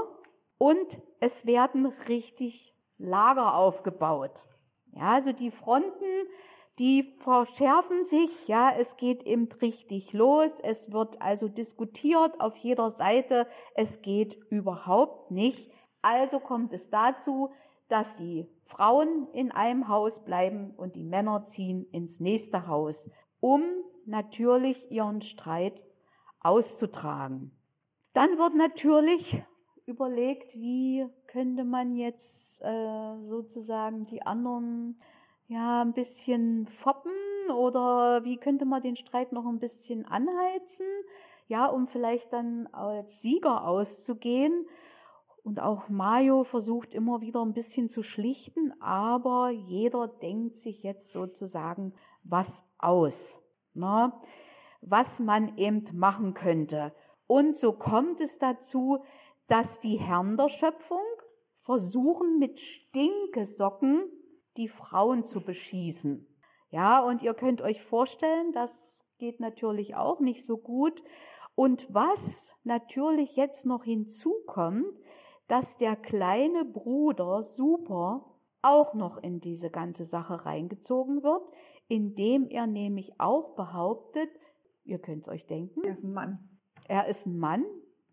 und 0.58 0.86
es 1.18 1.44
werden 1.44 1.86
richtig 2.08 2.72
Lager 2.98 3.54
aufgebaut. 3.54 4.30
Ja, 4.92 5.14
also 5.14 5.32
die 5.32 5.50
Fronten 5.50 6.28
die 6.78 7.14
verschärfen 7.20 8.04
sich, 8.04 8.30
ja, 8.46 8.70
es 8.78 8.96
geht 8.96 9.22
eben 9.22 9.48
richtig 9.62 10.12
los, 10.12 10.52
es 10.62 10.92
wird 10.92 11.20
also 11.22 11.48
diskutiert 11.48 12.38
auf 12.38 12.56
jeder 12.58 12.90
Seite, 12.90 13.46
es 13.74 14.02
geht 14.02 14.36
überhaupt 14.50 15.30
nicht. 15.30 15.70
Also 16.02 16.38
kommt 16.38 16.72
es 16.72 16.90
dazu, 16.90 17.50
dass 17.88 18.06
die 18.16 18.46
Frauen 18.66 19.28
in 19.32 19.52
einem 19.52 19.88
Haus 19.88 20.22
bleiben 20.24 20.72
und 20.76 20.96
die 20.96 21.04
Männer 21.04 21.46
ziehen 21.46 21.86
ins 21.92 22.20
nächste 22.20 22.66
Haus, 22.66 23.08
um 23.40 23.62
natürlich 24.04 24.90
ihren 24.90 25.22
Streit 25.22 25.80
auszutragen. 26.40 27.52
Dann 28.12 28.38
wird 28.38 28.54
natürlich 28.54 29.42
überlegt, 29.86 30.54
wie 30.54 31.06
könnte 31.26 31.64
man 31.64 31.94
jetzt 31.96 32.60
äh, 32.60 33.16
sozusagen 33.28 34.06
die 34.06 34.22
anderen 34.22 35.00
ja, 35.48 35.82
ein 35.82 35.92
bisschen 35.92 36.66
foppen 36.66 37.12
oder 37.50 38.24
wie 38.24 38.36
könnte 38.36 38.64
man 38.64 38.82
den 38.82 38.96
Streit 38.96 39.32
noch 39.32 39.46
ein 39.46 39.58
bisschen 39.58 40.04
anheizen, 40.06 40.86
ja, 41.48 41.66
um 41.66 41.86
vielleicht 41.86 42.32
dann 42.32 42.66
als 42.68 43.20
Sieger 43.20 43.66
auszugehen. 43.66 44.66
Und 45.44 45.60
auch 45.60 45.88
Mario 45.88 46.42
versucht 46.42 46.92
immer 46.92 47.20
wieder 47.20 47.40
ein 47.40 47.52
bisschen 47.52 47.88
zu 47.88 48.02
schlichten, 48.02 48.72
aber 48.80 49.50
jeder 49.50 50.08
denkt 50.08 50.56
sich 50.56 50.82
jetzt 50.82 51.12
sozusagen 51.12 51.94
was 52.24 52.64
aus, 52.78 53.14
ne? 53.74 54.12
was 54.80 55.20
man 55.20 55.56
eben 55.56 55.86
machen 55.92 56.34
könnte. 56.34 56.92
Und 57.28 57.58
so 57.58 57.72
kommt 57.72 58.20
es 58.20 58.36
dazu, 58.40 59.04
dass 59.46 59.78
die 59.80 59.98
Herren 59.98 60.36
der 60.36 60.48
Schöpfung 60.48 61.04
versuchen 61.60 62.40
mit 62.40 62.58
Stinkesocken 62.58 64.02
die 64.56 64.68
Frauen 64.68 65.26
zu 65.26 65.40
beschießen. 65.40 66.26
Ja, 66.70 67.00
und 67.00 67.22
ihr 67.22 67.34
könnt 67.34 67.62
euch 67.62 67.82
vorstellen, 67.84 68.52
das 68.52 68.70
geht 69.18 69.40
natürlich 69.40 69.94
auch 69.94 70.20
nicht 70.20 70.46
so 70.46 70.56
gut. 70.56 71.02
Und 71.54 71.86
was 71.92 72.20
natürlich 72.64 73.36
jetzt 73.36 73.64
noch 73.64 73.84
hinzukommt, 73.84 74.98
dass 75.48 75.76
der 75.78 75.96
kleine 75.96 76.64
Bruder 76.64 77.44
Super 77.44 78.24
auch 78.62 78.94
noch 78.94 79.18
in 79.18 79.40
diese 79.40 79.70
ganze 79.70 80.04
Sache 80.04 80.44
reingezogen 80.44 81.22
wird, 81.22 81.42
indem 81.88 82.48
er 82.48 82.66
nämlich 82.66 83.20
auch 83.20 83.54
behauptet, 83.54 84.28
ihr 84.84 84.98
könnt 84.98 85.22
es 85.22 85.28
euch 85.28 85.46
denken, 85.46 85.84
er 85.84 85.92
ist 85.92 86.04
ein 86.04 86.12
Mann. 86.12 86.38
Er 86.88 87.06
ist 87.06 87.26
ein 87.26 87.38
Mann. 87.38 87.64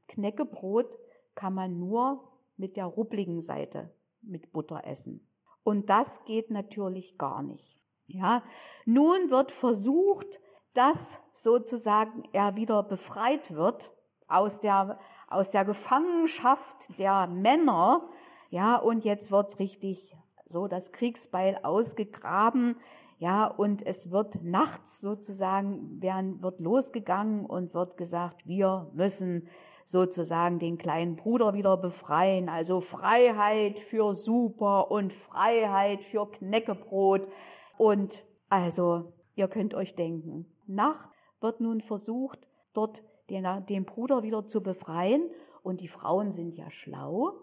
Knäckebrot 0.08 0.88
kann 1.36 1.54
man 1.54 1.80
nur 1.80 2.24
mit 2.56 2.76
der 2.78 2.86
ruppligen 2.86 3.42
Seite 3.42 3.94
mit 4.22 4.52
Butter 4.52 4.86
essen. 4.86 5.28
Und 5.64 5.90
das 5.90 6.08
geht 6.26 6.52
natürlich 6.52 7.18
gar 7.18 7.42
nicht. 7.42 7.78
Ja, 8.08 8.44
nun 8.86 9.30
wird 9.30 9.52
versucht, 9.52 10.28
dass 10.74 10.98
sozusagen 11.36 12.24
er 12.34 12.56
wieder 12.56 12.84
befreit 12.84 13.54
wird 13.54 13.92
aus 14.28 14.60
der, 14.62 15.00
aus 15.28 15.50
der 15.52 15.66
Gefangenschaft 15.66 16.76
der 16.98 17.28
Männer. 17.28 18.10
Ja, 18.50 18.76
und 18.76 19.04
jetzt 19.04 19.32
wird 19.32 19.58
richtig 19.60 20.16
so 20.46 20.68
das 20.68 20.92
Kriegsbeil 20.92 21.60
ausgegraben. 21.64 22.78
Ja, 23.20 23.48
und 23.48 23.86
es 23.86 24.12
wird 24.12 24.44
nachts 24.44 25.00
sozusagen, 25.00 26.02
werden, 26.02 26.42
wird 26.42 26.60
losgegangen 26.60 27.46
und 27.46 27.74
wird 27.74 27.98
gesagt, 27.98 28.46
wir 28.46 28.92
müssen 28.94 29.48
sozusagen 29.94 30.58
den 30.58 30.80
kleinen 30.80 31.16
Bruder 31.16 31.54
wieder 31.54 31.78
befreien. 31.78 32.50
Also 32.50 32.82
Freiheit 32.82 33.78
für 33.78 34.16
Super 34.16 34.90
und 34.90 35.14
Freiheit 35.14 36.04
für 36.06 36.30
Knäckebrot. 36.32 37.22
Und 37.78 38.12
also, 38.50 39.14
ihr 39.36 39.48
könnt 39.48 39.76
euch 39.76 39.96
denken, 39.96 40.48
Nacht 40.66 41.10
wird 41.42 41.62
nun 41.62 41.80
versucht, 41.82 42.40
dort 42.74 43.04
den, 43.30 43.46
den 43.70 43.86
Bruder 43.86 44.24
wieder 44.24 44.48
zu 44.48 44.64
befreien. 44.64 45.30
Und 45.62 45.80
die 45.80 45.88
Frauen 45.88 46.34
sind 46.34 46.56
ja 46.56 46.72
schlau. 46.72 47.34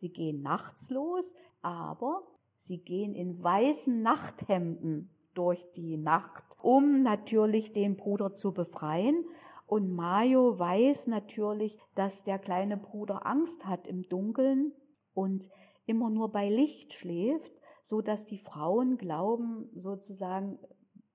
Sie 0.00 0.10
gehen 0.10 0.42
nachts 0.42 0.90
los, 0.90 1.24
aber 1.62 2.22
sie 2.66 2.78
gehen 2.78 3.14
in 3.14 3.42
weißen 3.42 4.02
Nachthemden 4.02 5.08
durch 5.32 5.64
die 5.74 5.96
Nacht, 5.96 6.44
um 6.60 7.02
natürlich 7.02 7.72
den 7.72 7.96
Bruder 7.96 8.34
zu 8.34 8.52
befreien. 8.52 9.24
Und 9.66 9.94
Mayo 9.94 10.58
weiß 10.58 11.06
natürlich, 11.06 11.76
dass 11.94 12.22
der 12.24 12.38
kleine 12.38 12.76
Bruder 12.76 13.26
Angst 13.26 13.64
hat 13.64 13.86
im 13.86 14.08
Dunkeln 14.08 14.72
und 15.14 15.48
immer 15.86 16.10
nur 16.10 16.30
bei 16.30 16.48
Licht 16.48 16.92
schläft, 16.94 17.52
so 17.86 18.00
dass 18.00 18.26
die 18.26 18.38
Frauen 18.38 18.98
glauben, 18.98 19.68
sozusagen, 19.74 20.58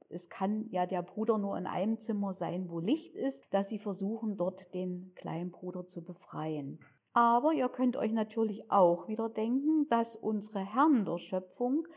es 0.09 0.29
kann 0.29 0.67
ja 0.71 0.85
der 0.85 1.01
Bruder 1.01 1.37
nur 1.37 1.57
in 1.57 1.67
einem 1.67 1.99
Zimmer 1.99 2.33
sein, 2.33 2.69
wo 2.69 2.79
Licht 2.79 3.15
ist, 3.15 3.53
dass 3.53 3.69
sie 3.69 3.79
versuchen, 3.79 4.37
dort 4.37 4.73
den 4.73 5.13
kleinen 5.15 5.51
Bruder 5.51 5.87
zu 5.87 6.03
befreien. 6.03 6.79
Aber 7.13 7.53
ihr 7.53 7.69
könnt 7.69 7.97
euch 7.97 8.11
natürlich 8.11 8.71
auch 8.71 9.07
wieder 9.07 9.29
denken, 9.29 9.87
dass 9.89 10.15
unsere 10.15 10.59
Herren 10.59 11.05
der 11.05 11.17
Schöpfung 11.17 11.87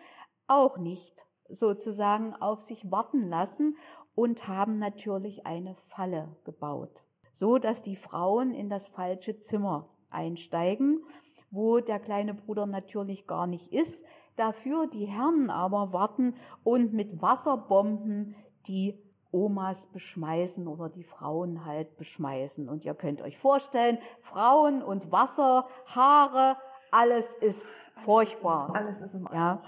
auch 0.47 0.79
nicht 0.79 1.17
sozusagen 1.49 2.35
auf 2.35 2.63
sich 2.63 2.91
warten 2.91 3.29
lassen 3.29 3.77
und 4.15 4.47
haben 4.47 4.79
natürlich 4.79 5.47
eine 5.47 5.75
Falle 5.89 6.37
gebaut, 6.45 7.03
so 7.35 7.59
dass 7.59 7.83
die 7.83 7.97
Frauen 7.97 8.55
in 8.55 8.69
das 8.69 8.87
falsche 8.89 9.39
Zimmer 9.41 9.89
einsteigen, 10.11 11.03
wo 11.51 11.81
der 11.81 11.99
kleine 11.99 12.35
Bruder 12.35 12.67
natürlich 12.67 13.27
gar 13.27 13.47
nicht 13.47 13.73
ist, 13.73 14.05
dafür 14.37 14.87
die 14.87 15.07
Herren 15.07 15.51
aber 15.51 15.93
warten 15.93 16.35
und 16.65 16.93
mit 16.93 17.21
Wasserbomben 17.21 18.35
die 18.67 18.99
Omas 19.33 19.79
beschmeißen 19.93 20.69
oder 20.69 20.91
die 20.91 21.05
Frauen 21.05 21.65
halt 21.65 21.97
beschmeißen. 21.97 22.69
Und 22.69 22.85
ihr 22.85 22.95
könnt 22.95 23.23
euch 23.23 23.39
vorstellen, 23.39 23.99
Frauen 24.21 24.83
und 24.83 25.11
Wasser, 25.11 25.67
Haare, 25.87 26.57
alles 26.91 27.25
ist 27.41 27.67
furchtbar. 28.05 28.75
Alles 28.75 29.01
ist 29.01 29.15
im 29.15 29.29
ja. 29.33 29.63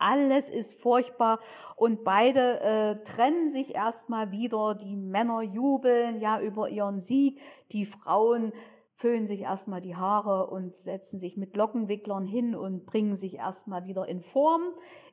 Alles 0.00 0.48
ist 0.48 0.80
furchtbar 0.82 1.38
und 1.76 2.04
beide 2.04 2.60
äh, 2.60 3.04
trennen 3.04 3.50
sich 3.50 3.74
erstmal 3.74 4.32
wieder. 4.32 4.74
Die 4.74 4.96
Männer 4.96 5.42
jubeln 5.42 6.20
ja 6.20 6.40
über 6.40 6.68
ihren 6.68 7.00
Sieg, 7.00 7.38
die 7.72 7.86
Frauen 7.86 8.52
föhnen 8.96 9.28
sich 9.28 9.40
erstmal 9.40 9.80
die 9.80 9.96
Haare 9.96 10.48
und 10.48 10.76
setzen 10.76 11.20
sich 11.20 11.36
mit 11.36 11.56
Lockenwicklern 11.56 12.26
hin 12.26 12.54
und 12.54 12.84
bringen 12.84 13.16
sich 13.16 13.34
erstmal 13.36 13.86
wieder 13.86 14.06
in 14.06 14.20
Form, 14.20 14.62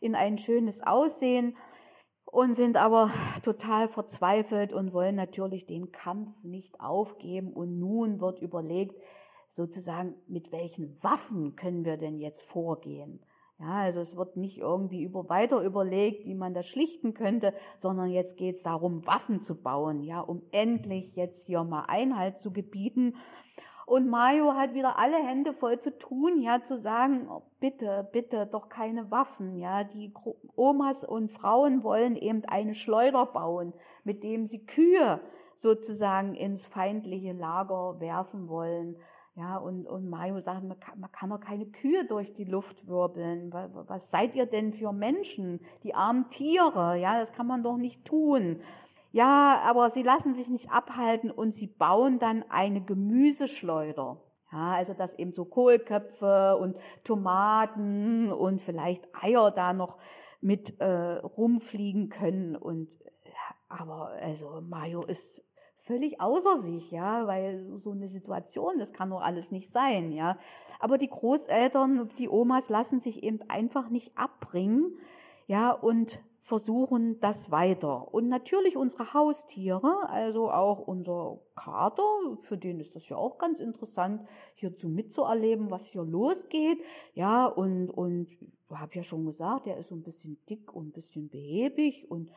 in 0.02 0.14
ein 0.14 0.38
schönes 0.38 0.82
Aussehen 0.86 1.56
und 2.26 2.56
sind 2.56 2.76
aber 2.76 3.12
total 3.44 3.88
verzweifelt 3.88 4.74
und 4.74 4.94
wollen 4.94 5.16
natürlich 5.16 5.66
den 5.66 5.92
Kampf 5.92 6.30
nicht 6.44 6.80
aufgeben. 6.82 7.54
Und 7.54 7.80
nun 7.80 8.20
wird 8.20 8.42
überlegt, 8.42 8.96
sozusagen, 9.52 10.16
mit 10.28 10.52
welchen 10.52 11.02
Waffen 11.02 11.56
können 11.56 11.86
wir 11.86 11.98
denn 11.98 12.20
jetzt 12.20 12.42
vorgehen? 12.44 13.22
Ja, 13.60 13.74
also 13.82 14.02
es 14.02 14.16
wird 14.16 14.38
nicht 14.38 14.60
irgendwie 14.60 15.04
über, 15.04 15.30
weiter 15.30 15.62
überlegt, 15.62 16.26
wie 16.26 16.36
man 16.36 16.54
das 16.54 16.68
schlichten 16.68 17.16
könnte, 17.16 17.54
sondern 17.80 18.10
jetzt 18.10 18.38
geht 18.38 18.58
es 18.58 18.64
darum, 18.64 19.06
Waffen 19.08 19.42
zu 19.42 19.56
bauen, 19.56 20.04
ja, 20.04 20.20
um 20.20 20.44
endlich 20.52 21.16
jetzt 21.16 21.48
hier 21.48 21.64
mal 21.64 21.86
Einhalt 21.88 22.38
zu 22.40 22.52
gebieten. 22.52 23.16
Und 23.88 24.10
Mario 24.10 24.54
hat 24.54 24.76
wieder 24.76 25.00
alle 25.00 25.18
Hände 25.18 25.54
voll 25.54 25.80
zu 25.80 25.98
tun, 25.98 26.42
ja, 26.42 26.62
zu 26.62 26.80
sagen, 26.82 27.28
oh, 27.32 27.44
bitte, 27.60 28.08
bitte, 28.12 28.46
doch 28.46 28.70
keine 28.70 29.10
Waffen, 29.10 29.58
ja. 29.58 29.86
Die 29.86 30.14
Omas 30.56 31.04
und 31.04 31.32
Frauen 31.32 31.84
wollen 31.84 32.16
eben 32.16 32.44
eine 32.46 32.76
Schleuder 32.76 33.26
bauen, 33.26 33.74
mit 34.04 34.24
dem 34.24 34.46
sie 34.46 34.66
Kühe 34.66 35.20
sozusagen 35.56 36.36
ins 36.36 36.66
feindliche 36.68 37.34
Lager 37.34 38.00
werfen 38.00 38.50
wollen. 38.50 38.98
Ja, 39.38 39.58
und, 39.58 39.86
und 39.86 40.10
Mario 40.10 40.42
sagt, 40.42 40.64
man 40.64 40.80
kann, 40.80 41.00
man 41.00 41.12
kann 41.12 41.30
doch 41.30 41.40
keine 41.40 41.68
Kühe 41.68 42.06
durch 42.08 42.34
die 42.34 42.44
Luft 42.44 42.88
wirbeln. 42.88 43.54
Was, 43.54 43.70
was 43.88 44.10
seid 44.10 44.34
ihr 44.34 44.48
denn 44.48 44.74
für 44.74 44.92
Menschen? 44.92 45.60
Die 45.84 45.94
armen 45.94 46.28
Tiere, 46.32 46.98
ja, 46.98 47.20
das 47.20 47.32
kann 47.34 47.46
man 47.46 47.62
doch 47.62 47.78
nicht 47.78 48.04
tun. 48.04 48.62
Ja, 49.12 49.62
aber 49.64 49.92
sie 49.92 50.02
lassen 50.02 50.34
sich 50.34 50.48
nicht 50.48 50.72
abhalten 50.72 51.30
und 51.30 51.54
sie 51.54 51.68
bauen 51.68 52.18
dann 52.18 52.46
eine 52.50 52.82
Gemüseschleuder. 52.82 54.18
Ja, 54.52 54.72
also 54.74 54.94
dass 54.94 55.14
eben 55.20 55.34
so 55.34 55.46
Kohlköpfe 55.46 56.58
und 56.58 56.76
Tomaten 57.04 58.32
und 58.32 58.64
vielleicht 58.64 59.06
Eier 59.14 59.52
da 59.52 59.72
noch 59.72 60.00
mit 60.42 60.80
äh, 60.80 61.20
rumfliegen 61.20 62.10
können. 62.10 62.56
Und 62.56 62.90
aber 63.70 64.14
also 64.20 64.62
Mario 64.62 65.04
ist 65.04 65.44
völlig 65.88 66.22
außer 66.22 66.60
sich, 66.60 66.92
ja, 66.92 67.26
weil 67.26 67.80
so 67.80 67.92
eine 67.92 68.10
Situation, 68.10 68.78
das 68.78 68.94
kann 68.94 69.10
doch 69.10 69.22
alles 69.22 69.50
nicht 69.52 69.72
sein, 69.72 70.12
ja. 70.12 70.38
Aber 70.80 70.98
die 70.98 71.10
Großeltern, 71.10 72.10
die 72.20 72.30
Omas 72.30 72.70
lassen 72.70 73.00
sich 73.00 73.24
eben 73.24 73.40
einfach 73.50 73.90
nicht 73.90 74.16
abbringen, 74.16 74.98
ja, 75.48 75.72
und 75.72 76.20
versuchen 76.48 77.20
das 77.20 77.52
weiter. 77.52 78.14
Und 78.14 78.30
natürlich 78.30 78.78
unsere 78.78 79.14
Haustiere, 79.14 80.08
also 80.10 80.50
auch 80.50 80.80
unser 80.80 81.40
Kater, 81.56 82.38
für 82.44 82.58
den 82.58 82.80
ist 82.80 82.96
das 82.96 83.08
ja 83.10 83.18
auch 83.18 83.38
ganz 83.38 83.60
interessant, 83.60 84.22
hierzu 84.56 84.88
mitzuerleben, 84.88 85.70
was 85.70 85.86
hier 85.88 86.04
losgeht. 86.04 86.80
Ja, 87.16 87.48
und, 87.48 87.90
und 87.90 88.30
habe 88.72 88.96
ja 88.96 89.04
schon 89.04 89.26
gesagt, 89.26 89.66
der 89.66 89.78
ist 89.78 89.90
so 89.90 89.96
ein 89.96 90.04
bisschen 90.04 90.38
dick 90.50 90.74
und 90.74 90.88
ein 90.88 90.92
bisschen 90.94 91.28
behäbig 91.28 92.10
und 92.10 92.32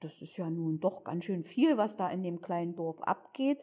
das 0.00 0.12
ist 0.20 0.36
ja 0.36 0.48
nun 0.50 0.80
doch 0.80 1.04
ganz 1.04 1.24
schön 1.24 1.44
viel, 1.44 1.76
was 1.76 1.96
da 1.96 2.10
in 2.10 2.22
dem 2.22 2.40
kleinen 2.40 2.76
Dorf 2.76 3.00
abgeht, 3.02 3.58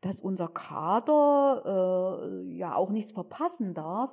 dass 0.00 0.20
unser 0.20 0.48
Kader 0.48 2.22
äh, 2.44 2.52
ja 2.54 2.74
auch 2.74 2.90
nichts 2.90 3.12
verpassen 3.12 3.74
darf 3.74 4.10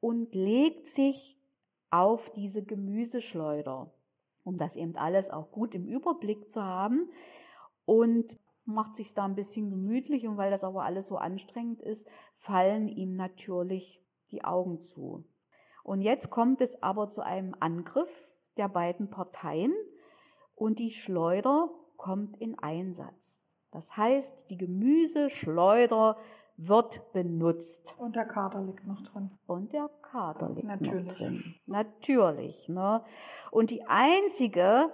und 0.00 0.34
legt 0.34 0.88
sich 0.88 1.36
auf 1.90 2.30
diese 2.32 2.62
Gemüseschleuder, 2.62 3.90
um 4.44 4.58
das 4.58 4.76
eben 4.76 4.96
alles 4.96 5.30
auch 5.30 5.50
gut 5.50 5.74
im 5.74 5.86
Überblick 5.86 6.50
zu 6.50 6.62
haben 6.62 7.08
und 7.84 8.36
macht 8.64 8.96
sich 8.96 9.14
da 9.14 9.24
ein 9.24 9.34
bisschen 9.34 9.70
gemütlich 9.70 10.26
und 10.26 10.36
weil 10.36 10.50
das 10.50 10.62
aber 10.62 10.84
alles 10.84 11.08
so 11.08 11.16
anstrengend 11.16 11.80
ist, 11.80 12.06
fallen 12.36 12.88
ihm 12.88 13.16
natürlich 13.16 14.02
die 14.30 14.44
Augen 14.44 14.80
zu. 14.82 15.24
Und 15.82 16.02
jetzt 16.02 16.28
kommt 16.28 16.60
es 16.60 16.82
aber 16.82 17.10
zu 17.10 17.22
einem 17.22 17.54
Angriff 17.60 18.10
der 18.58 18.68
beiden 18.68 19.08
Parteien 19.08 19.72
und 20.58 20.78
die 20.78 20.92
Schleuder 20.92 21.70
kommt 21.96 22.40
in 22.40 22.58
Einsatz. 22.58 23.14
Das 23.70 23.96
heißt, 23.96 24.34
die 24.50 24.56
Gemüseschleuder 24.56 26.16
wird 26.56 27.12
benutzt. 27.12 27.94
Und 27.98 28.16
der 28.16 28.24
Kater 28.24 28.62
liegt 28.62 28.86
noch 28.86 29.00
drin. 29.02 29.30
Und 29.46 29.72
der 29.72 29.88
Kater 30.02 30.50
liegt 30.50 30.66
Natürlich. 30.66 31.06
noch 31.06 31.16
drin. 31.16 31.54
Natürlich. 31.66 32.68
Ne? 32.68 33.02
Und 33.50 33.70
die 33.70 33.84
einzige, 33.86 34.90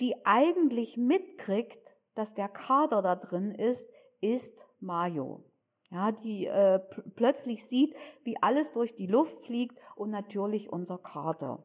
die 0.00 0.14
eigentlich 0.24 0.96
mitkriegt, 0.96 1.78
dass 2.14 2.32
der 2.34 2.48
Kater 2.48 3.02
da 3.02 3.16
drin 3.16 3.52
ist, 3.52 3.88
ist 4.20 4.64
Mayo. 4.80 5.42
Ja, 5.90 6.12
die 6.12 6.46
äh, 6.46 6.80
plötzlich 7.16 7.64
sieht, 7.66 7.96
wie 8.22 8.40
alles 8.42 8.70
durch 8.72 8.94
die 8.94 9.06
Luft 9.06 9.46
fliegt 9.46 9.78
und 9.96 10.10
natürlich 10.10 10.70
unser 10.70 10.98
Kater. 10.98 11.62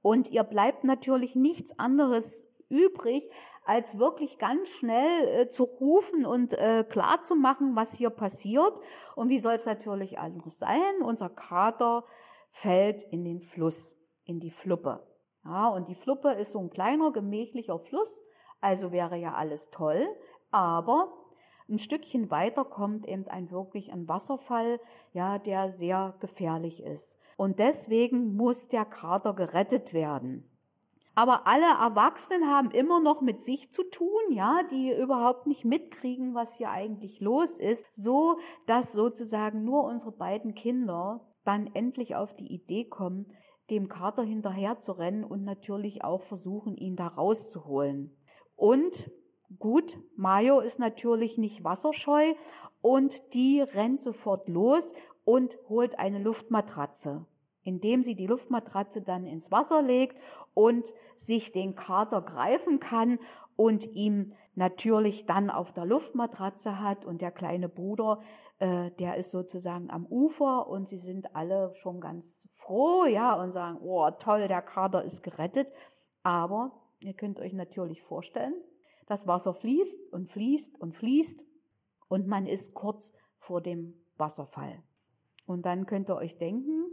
Und 0.00 0.30
ihr 0.30 0.42
bleibt 0.42 0.84
natürlich 0.84 1.34
nichts 1.34 1.78
anderes 1.78 2.47
übrig, 2.68 3.30
als 3.64 3.98
wirklich 3.98 4.38
ganz 4.38 4.66
schnell 4.78 5.28
äh, 5.28 5.50
zu 5.50 5.64
rufen 5.64 6.24
und 6.24 6.54
äh, 6.54 6.84
klar 6.88 7.22
zu 7.24 7.34
machen, 7.34 7.76
was 7.76 7.92
hier 7.92 8.10
passiert. 8.10 8.72
Und 9.14 9.28
wie 9.28 9.40
soll 9.40 9.54
es 9.54 9.66
natürlich 9.66 10.18
anders 10.18 10.58
sein? 10.58 11.02
Unser 11.02 11.28
Kater 11.28 12.04
fällt 12.52 13.02
in 13.12 13.24
den 13.24 13.42
Fluss, 13.42 13.94
in 14.24 14.40
die 14.40 14.50
Fluppe. 14.50 15.06
Ja, 15.44 15.68
und 15.68 15.88
die 15.88 15.94
Fluppe 15.94 16.32
ist 16.32 16.52
so 16.52 16.58
ein 16.60 16.70
kleiner, 16.70 17.12
gemächlicher 17.12 17.78
Fluss, 17.78 18.10
also 18.60 18.90
wäre 18.90 19.16
ja 19.16 19.34
alles 19.34 19.68
toll, 19.70 20.06
aber 20.50 21.12
ein 21.68 21.78
Stückchen 21.78 22.30
weiter 22.30 22.64
kommt 22.64 23.06
eben 23.06 23.28
ein 23.28 23.50
wirklich 23.50 23.92
ein 23.92 24.08
Wasserfall, 24.08 24.80
ja, 25.12 25.38
der 25.38 25.72
sehr 25.72 26.14
gefährlich 26.20 26.82
ist. 26.82 27.18
Und 27.36 27.58
deswegen 27.58 28.34
muss 28.34 28.68
der 28.68 28.84
Kater 28.84 29.34
gerettet 29.34 29.92
werden. 29.92 30.50
Aber 31.18 31.48
alle 31.48 31.66
Erwachsenen 31.66 32.48
haben 32.48 32.70
immer 32.70 33.00
noch 33.00 33.22
mit 33.22 33.40
sich 33.40 33.72
zu 33.72 33.82
tun, 33.90 34.30
ja, 34.30 34.60
die 34.70 34.92
überhaupt 34.92 35.48
nicht 35.48 35.64
mitkriegen, 35.64 36.32
was 36.36 36.54
hier 36.54 36.70
eigentlich 36.70 37.18
los 37.18 37.50
ist, 37.58 37.84
so 37.96 38.38
dass 38.68 38.92
sozusagen 38.92 39.64
nur 39.64 39.82
unsere 39.82 40.12
beiden 40.12 40.54
Kinder 40.54 41.26
dann 41.44 41.74
endlich 41.74 42.14
auf 42.14 42.36
die 42.36 42.46
Idee 42.46 42.84
kommen, 42.84 43.26
dem 43.68 43.88
Kater 43.88 44.22
hinterher 44.22 44.78
zu 44.78 44.92
rennen 44.92 45.24
und 45.24 45.42
natürlich 45.42 46.04
auch 46.04 46.22
versuchen, 46.22 46.76
ihn 46.76 46.94
da 46.94 47.08
rauszuholen. 47.08 48.16
Und 48.54 49.10
gut, 49.58 49.92
Mayo 50.14 50.60
ist 50.60 50.78
natürlich 50.78 51.36
nicht 51.36 51.64
wasserscheu 51.64 52.34
und 52.80 53.12
die 53.34 53.60
rennt 53.60 54.02
sofort 54.02 54.48
los 54.48 54.84
und 55.24 55.58
holt 55.68 55.98
eine 55.98 56.20
Luftmatratze 56.22 57.26
indem 57.68 58.02
sie 58.02 58.14
die 58.14 58.26
Luftmatratze 58.26 59.02
dann 59.02 59.26
ins 59.26 59.50
Wasser 59.50 59.82
legt 59.82 60.16
und 60.54 60.86
sich 61.18 61.52
den 61.52 61.76
Kater 61.76 62.22
greifen 62.22 62.80
kann 62.80 63.18
und 63.56 63.84
ihm 63.94 64.32
natürlich 64.54 65.26
dann 65.26 65.50
auf 65.50 65.72
der 65.72 65.84
Luftmatratze 65.84 66.80
hat 66.80 67.04
und 67.04 67.20
der 67.20 67.30
kleine 67.30 67.68
Bruder, 67.68 68.20
äh, 68.58 68.90
der 68.92 69.18
ist 69.18 69.30
sozusagen 69.32 69.90
am 69.90 70.06
Ufer 70.06 70.66
und 70.66 70.88
sie 70.88 70.96
sind 70.96 71.36
alle 71.36 71.74
schon 71.82 72.00
ganz 72.00 72.24
froh, 72.54 73.04
ja, 73.04 73.34
und 73.34 73.52
sagen, 73.52 73.78
oh 73.82 74.10
toll, 74.18 74.48
der 74.48 74.62
Kater 74.62 75.04
ist 75.04 75.22
gerettet. 75.22 75.68
Aber 76.22 76.72
ihr 77.00 77.12
könnt 77.12 77.38
euch 77.38 77.52
natürlich 77.52 78.02
vorstellen, 78.02 78.54
das 79.06 79.26
Wasser 79.26 79.52
fließt 79.52 80.12
und 80.12 80.32
fließt 80.32 80.80
und 80.80 80.96
fließt 80.96 81.44
und 82.08 82.26
man 82.26 82.46
ist 82.46 82.72
kurz 82.72 83.12
vor 83.38 83.60
dem 83.60 83.94
Wasserfall. 84.16 84.82
Und 85.46 85.64
dann 85.66 85.86
könnt 85.86 86.08
ihr 86.10 86.16
euch 86.16 86.36
denken, 86.38 86.90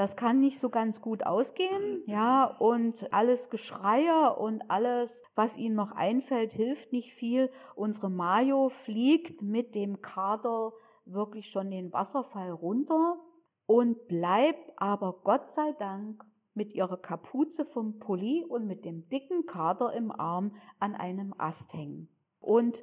das 0.00 0.16
kann 0.16 0.40
nicht 0.40 0.62
so 0.62 0.70
ganz 0.70 0.98
gut 1.02 1.26
ausgehen, 1.26 2.02
ja, 2.06 2.46
und 2.46 3.12
alles 3.12 3.50
Geschreie 3.50 4.34
und 4.34 4.62
alles, 4.70 5.10
was 5.34 5.54
ihnen 5.58 5.74
noch 5.74 5.92
einfällt, 5.92 6.52
hilft 6.52 6.90
nicht 6.90 7.12
viel. 7.16 7.50
Unsere 7.74 8.08
Mayo 8.08 8.70
fliegt 8.86 9.42
mit 9.42 9.74
dem 9.74 10.00
Kader 10.00 10.72
wirklich 11.04 11.50
schon 11.50 11.70
den 11.70 11.92
Wasserfall 11.92 12.50
runter 12.50 13.18
und 13.66 14.08
bleibt 14.08 14.72
aber 14.76 15.20
Gott 15.22 15.50
sei 15.50 15.72
Dank 15.78 16.24
mit 16.54 16.72
ihrer 16.72 16.96
Kapuze 16.96 17.66
vom 17.66 17.98
Pulli 17.98 18.42
und 18.48 18.66
mit 18.66 18.86
dem 18.86 19.06
dicken 19.10 19.44
Kader 19.44 19.92
im 19.92 20.10
Arm 20.10 20.56
an 20.78 20.94
einem 20.94 21.34
Ast 21.36 21.70
hängen 21.74 22.08
und 22.40 22.74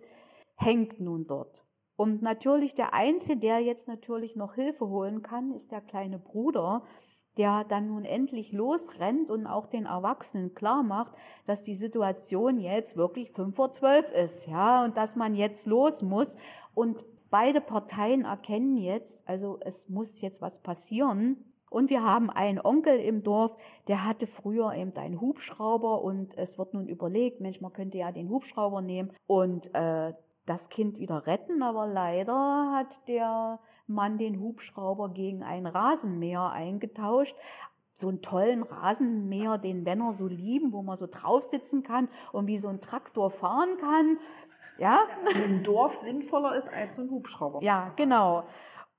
hängt 0.56 1.00
nun 1.00 1.26
dort. 1.26 1.64
Und 1.96 2.22
natürlich 2.22 2.76
der 2.76 2.94
Einzige, 2.94 3.38
der 3.38 3.60
jetzt 3.60 3.88
natürlich 3.88 4.36
noch 4.36 4.54
Hilfe 4.54 4.88
holen 4.88 5.24
kann, 5.24 5.52
ist 5.54 5.72
der 5.72 5.82
kleine 5.82 6.20
Bruder, 6.20 6.84
der 7.38 7.66
dann 7.70 7.88
nun 7.88 8.06
endlich 8.06 8.52
losrennt 8.52 9.30
und 9.30 9.48
auch 9.48 9.68
den 9.68 9.86
Erwachsenen 9.86 10.54
klar 10.56 10.84
macht, 10.84 11.14
dass 11.46 11.64
die 11.64 11.76
Situation 11.76 12.60
jetzt 12.60 12.98
wirklich 12.98 13.32
5 13.32 13.56
vor 13.56 13.72
12 13.72 14.12
ist, 14.12 14.48
ja, 14.48 14.84
und 14.84 14.98
dass 14.98 15.16
man 15.16 15.36
jetzt 15.36 15.66
los 15.66 16.02
muss. 16.02 16.36
Und 16.74 17.04
beide 17.30 17.62
Parteien 17.62 18.26
erkennen 18.26 18.78
jetzt, 18.78 19.22
also 19.28 19.60
es 19.62 19.88
muss 19.90 20.10
jetzt 20.22 20.42
was 20.42 20.58
passieren. 20.62 21.44
Und 21.70 21.90
wir 21.90 22.02
haben 22.02 22.30
einen 22.30 22.60
Onkel 22.60 22.98
im 23.00 23.24
Dorf, 23.24 23.52
der 23.90 24.06
hatte 24.06 24.26
früher 24.26 24.74
eben 24.74 24.96
einen 24.96 25.20
Hubschrauber 25.20 26.02
und 26.02 26.38
es 26.38 26.58
wird 26.58 26.74
nun 26.74 26.88
überlegt, 26.88 27.42
Mensch, 27.42 27.60
man 27.60 27.74
könnte 27.74 27.98
ja 27.98 28.12
den 28.14 28.30
Hubschrauber 28.30 28.82
nehmen 28.82 29.12
und 29.28 29.74
äh, 29.76 30.14
das 30.46 30.70
Kind 30.70 30.98
wieder 30.98 31.28
retten, 31.28 31.62
aber 31.62 31.86
leider 31.86 32.72
hat 32.72 32.88
der 33.08 33.60
man 33.88 34.18
den 34.18 34.40
Hubschrauber 34.40 35.10
gegen 35.10 35.44
ein 35.44 35.66
Rasenmäher 35.66 36.52
eingetauscht. 36.52 37.36
So 37.96 38.10
einen 38.10 38.22
tollen 38.22 38.64
Rasenmäher, 38.64 39.58
den 39.58 39.84
Männer 39.84 40.14
so 40.14 40.28
lieben, 40.28 40.72
wo 40.72 40.84
man 40.84 40.98
so 40.98 41.08
drauf 41.08 41.46
sitzen 41.46 41.82
kann 41.84 42.10
und 42.32 42.46
wie 42.46 42.60
so 42.60 42.68
ein 42.68 42.80
Traktor 42.80 43.32
fahren 43.32 43.78
kann. 43.80 44.18
Ja. 44.78 45.00
Im 45.34 45.64
Dorf 45.64 45.96
sinnvoller 46.02 46.56
ist 46.56 46.70
als 46.70 46.96
so 46.96 47.02
ein 47.02 47.10
Hubschrauber. 47.10 47.64
Ja, 47.64 47.92
genau. 47.96 48.44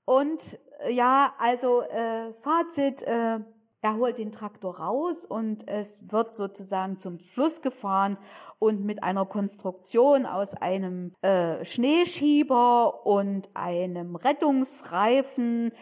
Und 0.05 0.41
äh, 0.81 0.93
ja, 0.93 1.33
also 1.39 1.83
äh, 1.83 2.33
Fazit, 2.43 3.03
äh, 3.03 3.39
er 3.81 3.97
holt 3.97 4.19
den 4.19 4.33
Traktor 4.33 4.79
raus 4.79 5.25
und 5.25 5.67
es 5.69 5.87
wird 6.11 6.35
sozusagen 6.37 6.99
zum 6.99 7.19
Fluss 7.19 7.63
gefahren 7.63 8.19
und 8.59 8.85
mit 8.85 9.03
einer 9.03 9.25
Konstruktion 9.25 10.27
aus 10.27 10.53
einem 10.55 11.15
äh, 11.23 11.65
Schneeschieber 11.65 13.07
und 13.07 13.49
einem 13.55 14.17
Rettungsreifen 14.17 15.73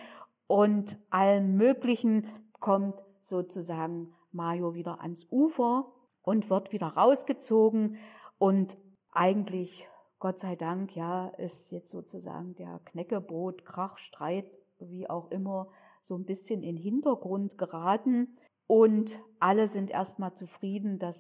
und 0.47 0.97
allem 1.11 1.57
Möglichen 1.57 2.29
kommt 2.61 2.95
sozusagen 3.25 4.15
Mario 4.31 4.75
wieder 4.75 5.01
ans 5.01 5.27
Ufer 5.31 5.87
und 6.23 6.51
wird 6.51 6.73
wieder 6.73 6.89
rausgezogen 6.89 7.99
und 8.39 8.77
eigentlich, 9.13 9.89
Gott 10.19 10.41
sei 10.41 10.57
Dank, 10.57 10.95
ja, 10.95 11.29
ist 11.39 11.73
jetzt 11.73 11.91
sozusagen 11.91 12.55
der 12.57 12.81
Kneckeboot, 12.85 13.65
Krachstreit, 13.65 14.51
wie 14.79 15.09
auch 15.09 15.31
immer, 15.31 15.69
so 16.09 16.17
ein 16.17 16.25
bisschen 16.25 16.63
in 16.63 16.77
den 16.77 16.83
Hintergrund 16.83 17.59
geraten 17.59 18.37
und 18.67 19.11
alle 19.39 19.69
sind 19.69 19.91
erstmal 19.91 20.35
zufrieden, 20.35 20.99
dass 20.99 21.17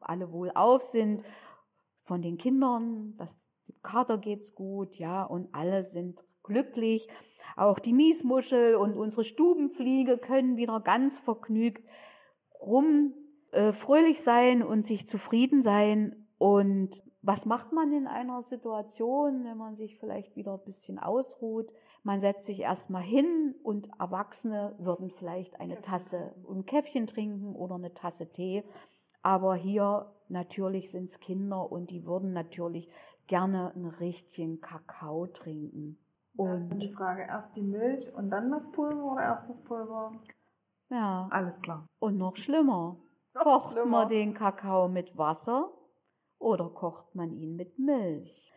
alle 0.00 0.32
wohlauf 0.32 0.82
sind 0.84 1.24
von 2.02 2.22
den 2.22 2.38
Kindern, 2.38 3.14
dass 3.18 3.30
dem 3.68 3.80
Kater 3.82 4.18
geht's 4.18 4.54
gut, 4.54 4.94
ja, 4.96 5.22
und 5.24 5.54
alle 5.54 5.84
sind 5.84 6.18
glücklich. 6.42 7.08
Auch 7.56 7.78
die 7.78 7.92
Miesmuschel 7.92 8.76
und 8.76 8.94
unsere 8.96 9.24
Stubenfliege 9.24 10.18
können 10.18 10.56
wieder 10.56 10.80
ganz 10.80 11.18
vergnügt 11.20 11.84
rum 12.60 13.14
äh, 13.52 13.72
fröhlich 13.72 14.22
sein 14.22 14.62
und 14.62 14.86
sich 14.86 15.08
zufrieden 15.08 15.62
sein. 15.62 16.28
Und 16.38 17.02
was 17.28 17.44
macht 17.44 17.72
man 17.72 17.92
in 17.92 18.06
einer 18.06 18.42
Situation, 18.44 19.44
wenn 19.44 19.58
man 19.58 19.76
sich 19.76 19.98
vielleicht 19.98 20.34
wieder 20.34 20.54
ein 20.54 20.64
bisschen 20.64 20.98
ausruht? 20.98 21.70
Man 22.02 22.20
setzt 22.20 22.46
sich 22.46 22.60
erstmal 22.60 23.02
hin 23.02 23.54
und 23.62 23.86
Erwachsene 24.00 24.74
würden 24.78 25.10
vielleicht 25.10 25.60
eine 25.60 25.78
Tasse 25.82 26.34
und 26.44 26.60
ein 26.60 26.64
Käffchen 26.64 27.06
trinken 27.06 27.54
oder 27.54 27.74
eine 27.74 27.92
Tasse 27.92 28.32
Tee. 28.32 28.64
Aber 29.22 29.56
hier 29.56 30.10
natürlich 30.30 30.90
sind 30.90 31.10
es 31.10 31.20
Kinder 31.20 31.70
und 31.70 31.90
die 31.90 32.06
würden 32.06 32.32
natürlich 32.32 32.88
gerne 33.26 33.74
einen 33.74 33.90
richtigen 33.90 34.62
Kakao 34.62 35.26
trinken. 35.26 35.98
Und 36.34 36.70
das 36.70 36.78
ist 36.78 36.82
die 36.82 36.94
Frage, 36.94 37.26
erst 37.28 37.54
die 37.54 37.62
Milch 37.62 38.10
und 38.14 38.30
dann 38.30 38.50
das 38.50 38.72
Pulver 38.72 39.04
oder 39.04 39.22
erst 39.22 39.50
das 39.50 39.62
Pulver? 39.64 40.12
Ja. 40.88 41.28
Alles 41.30 41.60
klar. 41.60 41.84
Und 41.98 42.16
noch 42.16 42.36
schlimmer. 42.36 42.96
Noch 43.34 43.42
kocht 43.42 43.72
schlimmer. 43.72 43.90
man 43.90 44.08
den 44.08 44.32
Kakao 44.32 44.88
mit 44.88 45.18
Wasser 45.18 45.68
oder 46.38 46.68
kocht 46.68 47.14
man 47.14 47.32
ihn 47.32 47.56
mit 47.56 47.78
Milch? 47.78 48.48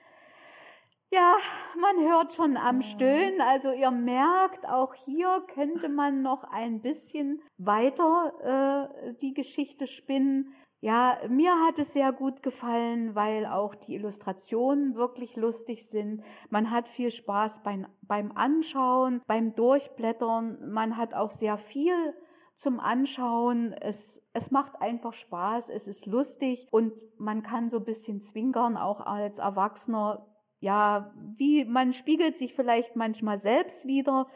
Ja, 1.13 1.35
man 1.77 2.07
hört 2.07 2.33
schon 2.35 2.55
am 2.55 2.81
Stöhnen. 2.81 3.41
Also 3.41 3.71
ihr 3.71 3.91
merkt, 3.91 4.65
auch 4.65 4.93
hier 5.05 5.43
könnte 5.53 5.89
man 5.89 6.21
noch 6.21 6.45
ein 6.45 6.81
bisschen 6.81 7.41
weiter 7.57 8.89
äh, 9.03 9.13
die 9.21 9.33
Geschichte 9.33 9.87
spinnen. 9.87 10.53
Ja, 10.79 11.19
mir 11.27 11.53
hat 11.65 11.77
es 11.79 11.91
sehr 11.91 12.13
gut 12.13 12.41
gefallen, 12.41 13.13
weil 13.13 13.45
auch 13.45 13.75
die 13.75 13.95
Illustrationen 13.95 14.95
wirklich 14.95 15.35
lustig 15.35 15.85
sind. 15.89 16.23
Man 16.49 16.71
hat 16.71 16.87
viel 16.87 17.11
Spaß 17.11 17.61
beim, 17.61 17.85
beim 18.01 18.31
Anschauen, 18.31 19.21
beim 19.27 19.53
Durchblättern. 19.53 20.71
Man 20.71 20.95
hat 20.95 21.13
auch 21.13 21.31
sehr 21.31 21.57
viel 21.57 22.15
zum 22.61 22.79
Anschauen. 22.79 23.73
Es, 23.73 24.21
es 24.33 24.51
macht 24.51 24.81
einfach 24.81 25.13
Spaß, 25.13 25.69
es 25.69 25.87
ist 25.87 26.05
lustig 26.05 26.67
und 26.71 26.93
man 27.17 27.43
kann 27.43 27.69
so 27.69 27.77
ein 27.77 27.85
bisschen 27.85 28.21
zwinkern, 28.21 28.77
auch 28.77 29.01
als 29.01 29.37
Erwachsener 29.37 30.25
ja, 30.61 31.11
wie 31.37 31.65
man 31.65 31.93
spiegelt 31.93 32.37
sich 32.37 32.53
vielleicht 32.53 32.95
manchmal 32.95 33.41
selbst 33.41 33.85
wieder 33.85 34.27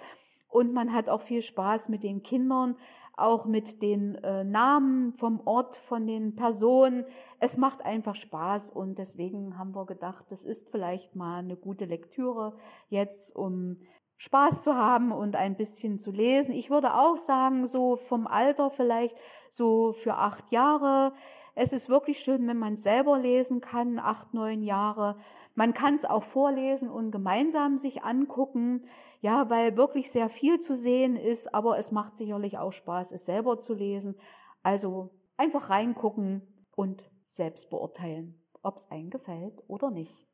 und 0.50 0.74
man 0.74 0.92
hat 0.92 1.08
auch 1.08 1.22
viel 1.22 1.44
Spaß 1.44 1.88
mit 1.88 2.04
den 2.04 2.24
Kindern, 2.24 2.76
auch 3.16 3.46
mit 3.46 3.82
den 3.82 4.16
äh, 4.16 4.44
Namen 4.44 5.14
vom 5.14 5.40
Ort, 5.46 5.78
von 5.88 6.06
den 6.08 6.36
Personen. 6.36 7.06
Es 7.40 7.56
macht 7.58 7.82
einfach 7.86 8.16
Spaß 8.16 8.72
und 8.72 8.98
deswegen 8.98 9.58
haben 9.58 9.74
wir 9.76 9.86
gedacht, 9.86 10.26
das 10.30 10.44
ist 10.44 10.68
vielleicht 10.70 11.16
mal 11.16 11.40
eine 11.40 11.56
gute 11.56 11.86
Lektüre 11.86 12.58
jetzt, 12.90 13.36
um 13.36 13.78
Spaß 14.18 14.64
zu 14.64 14.76
haben 14.76 15.12
und 15.12 15.36
ein 15.36 15.56
bisschen 15.56 16.00
zu 16.00 16.12
lesen. 16.12 16.54
Ich 16.54 16.70
würde 16.70 16.94
auch 16.94 17.18
sagen, 17.18 17.68
so 17.68 17.98
vom 17.98 18.28
Alter 18.28 18.72
vielleicht 18.72 19.16
so 19.54 19.94
für 19.94 20.16
acht 20.16 20.52
Jahre. 20.52 21.14
Es 21.56 21.72
ist 21.72 21.90
wirklich 21.90 22.20
schön, 22.20 22.48
wenn 22.48 22.58
man 22.58 22.78
selber 22.78 23.18
lesen 23.18 23.62
kann, 23.62 24.00
acht, 24.00 24.34
neun 24.34 24.62
Jahre. 24.62 25.18
Man 25.54 25.74
kann 25.74 25.96
es 25.96 26.06
auch 26.06 26.24
vorlesen 26.24 26.90
und 26.90 27.12
gemeinsam 27.12 27.78
sich 27.78 28.04
angucken, 28.04 28.88
ja, 29.22 29.50
weil 29.50 29.78
wirklich 29.78 30.12
sehr 30.12 30.30
viel 30.30 30.60
zu 30.60 30.76
sehen 30.76 31.16
ist, 31.16 31.54
aber 31.54 31.80
es 31.80 31.92
macht 31.92 32.18
sicherlich 32.18 32.58
auch 32.58 32.74
Spaß, 32.74 33.12
es 33.12 33.26
selber 33.26 33.60
zu 33.60 33.74
lesen. 33.74 34.16
Also 34.64 35.12
einfach 35.38 35.70
reingucken 35.70 36.42
und 36.76 37.04
selbst 37.36 37.70
beurteilen, 37.70 38.42
ob 38.62 38.78
es 38.78 38.92
einem 38.92 39.10
gefällt 39.10 39.64
oder 39.68 39.92
nicht. 39.92 40.25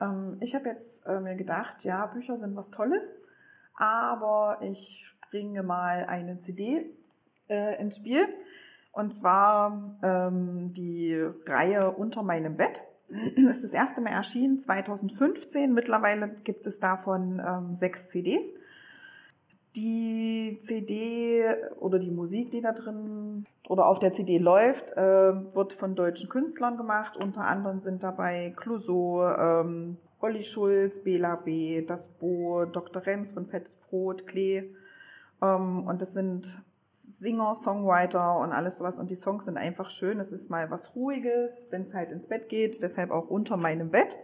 Ähm, 0.00 0.36
ich 0.40 0.54
habe 0.54 0.68
jetzt 0.68 1.06
äh, 1.06 1.20
mir 1.20 1.36
gedacht, 1.36 1.84
ja, 1.84 2.06
Bücher 2.06 2.38
sind 2.38 2.56
was 2.56 2.70
Tolles, 2.70 3.04
aber 3.74 4.58
ich 4.62 5.06
bringe 5.30 5.62
mal 5.62 6.06
eine 6.06 6.40
CD 6.40 6.86
äh, 7.48 7.80
ins 7.80 7.96
Spiel. 7.96 8.26
Und 8.92 9.14
zwar 9.14 9.96
ähm, 10.02 10.74
die 10.74 11.14
Reihe 11.46 11.90
Unter 11.92 12.22
meinem 12.22 12.56
Bett 12.56 12.80
ist 13.36 13.64
das 13.64 13.72
erste 13.72 14.00
Mal 14.00 14.10
erschienen 14.10 14.60
2015. 14.60 15.72
Mittlerweile 15.72 16.28
gibt 16.44 16.66
es 16.66 16.78
davon 16.78 17.40
ähm, 17.44 17.76
sechs 17.76 18.08
CDs. 18.08 18.44
Die 19.76 20.60
CD 20.66 21.44
oder 21.78 21.98
die 21.98 22.10
Musik, 22.10 22.50
die 22.50 22.60
da 22.60 22.72
drin 22.72 23.46
oder 23.68 23.86
auf 23.86 23.98
der 23.98 24.12
CD 24.14 24.38
läuft, 24.38 24.96
äh, 24.96 25.54
wird 25.54 25.74
von 25.74 25.94
deutschen 25.94 26.28
Künstlern 26.28 26.78
gemacht. 26.78 27.16
Unter 27.16 27.42
anderem 27.42 27.80
sind 27.80 28.02
dabei 28.02 28.54
Clouseau, 28.56 29.28
ähm, 29.28 29.98
Olli 30.20 30.44
Schulz, 30.44 31.02
Bela 31.04 31.36
B., 31.36 31.84
Das 31.86 32.08
Bo, 32.18 32.64
Dr. 32.64 33.04
Renz 33.04 33.30
von 33.32 33.46
Fettes 33.46 33.76
Brot, 33.88 34.26
Klee. 34.26 34.64
Ähm, 35.42 35.86
und 35.86 36.00
das 36.00 36.14
sind 36.14 36.46
Singer, 37.20 37.56
Songwriter 37.62 38.38
und 38.38 38.52
alles 38.52 38.78
sowas. 38.78 38.98
Und 38.98 39.10
die 39.10 39.16
Songs 39.16 39.44
sind 39.44 39.58
einfach 39.58 39.90
schön. 39.90 40.18
Es 40.18 40.32
ist 40.32 40.48
mal 40.48 40.70
was 40.70 40.94
Ruhiges, 40.96 41.52
wenn 41.70 41.82
es 41.82 41.94
halt 41.94 42.10
ins 42.10 42.26
Bett 42.26 42.48
geht. 42.48 42.82
Deshalb 42.82 43.10
auch 43.10 43.28
unter 43.28 43.58
meinem 43.58 43.90
Bett. 43.90 44.16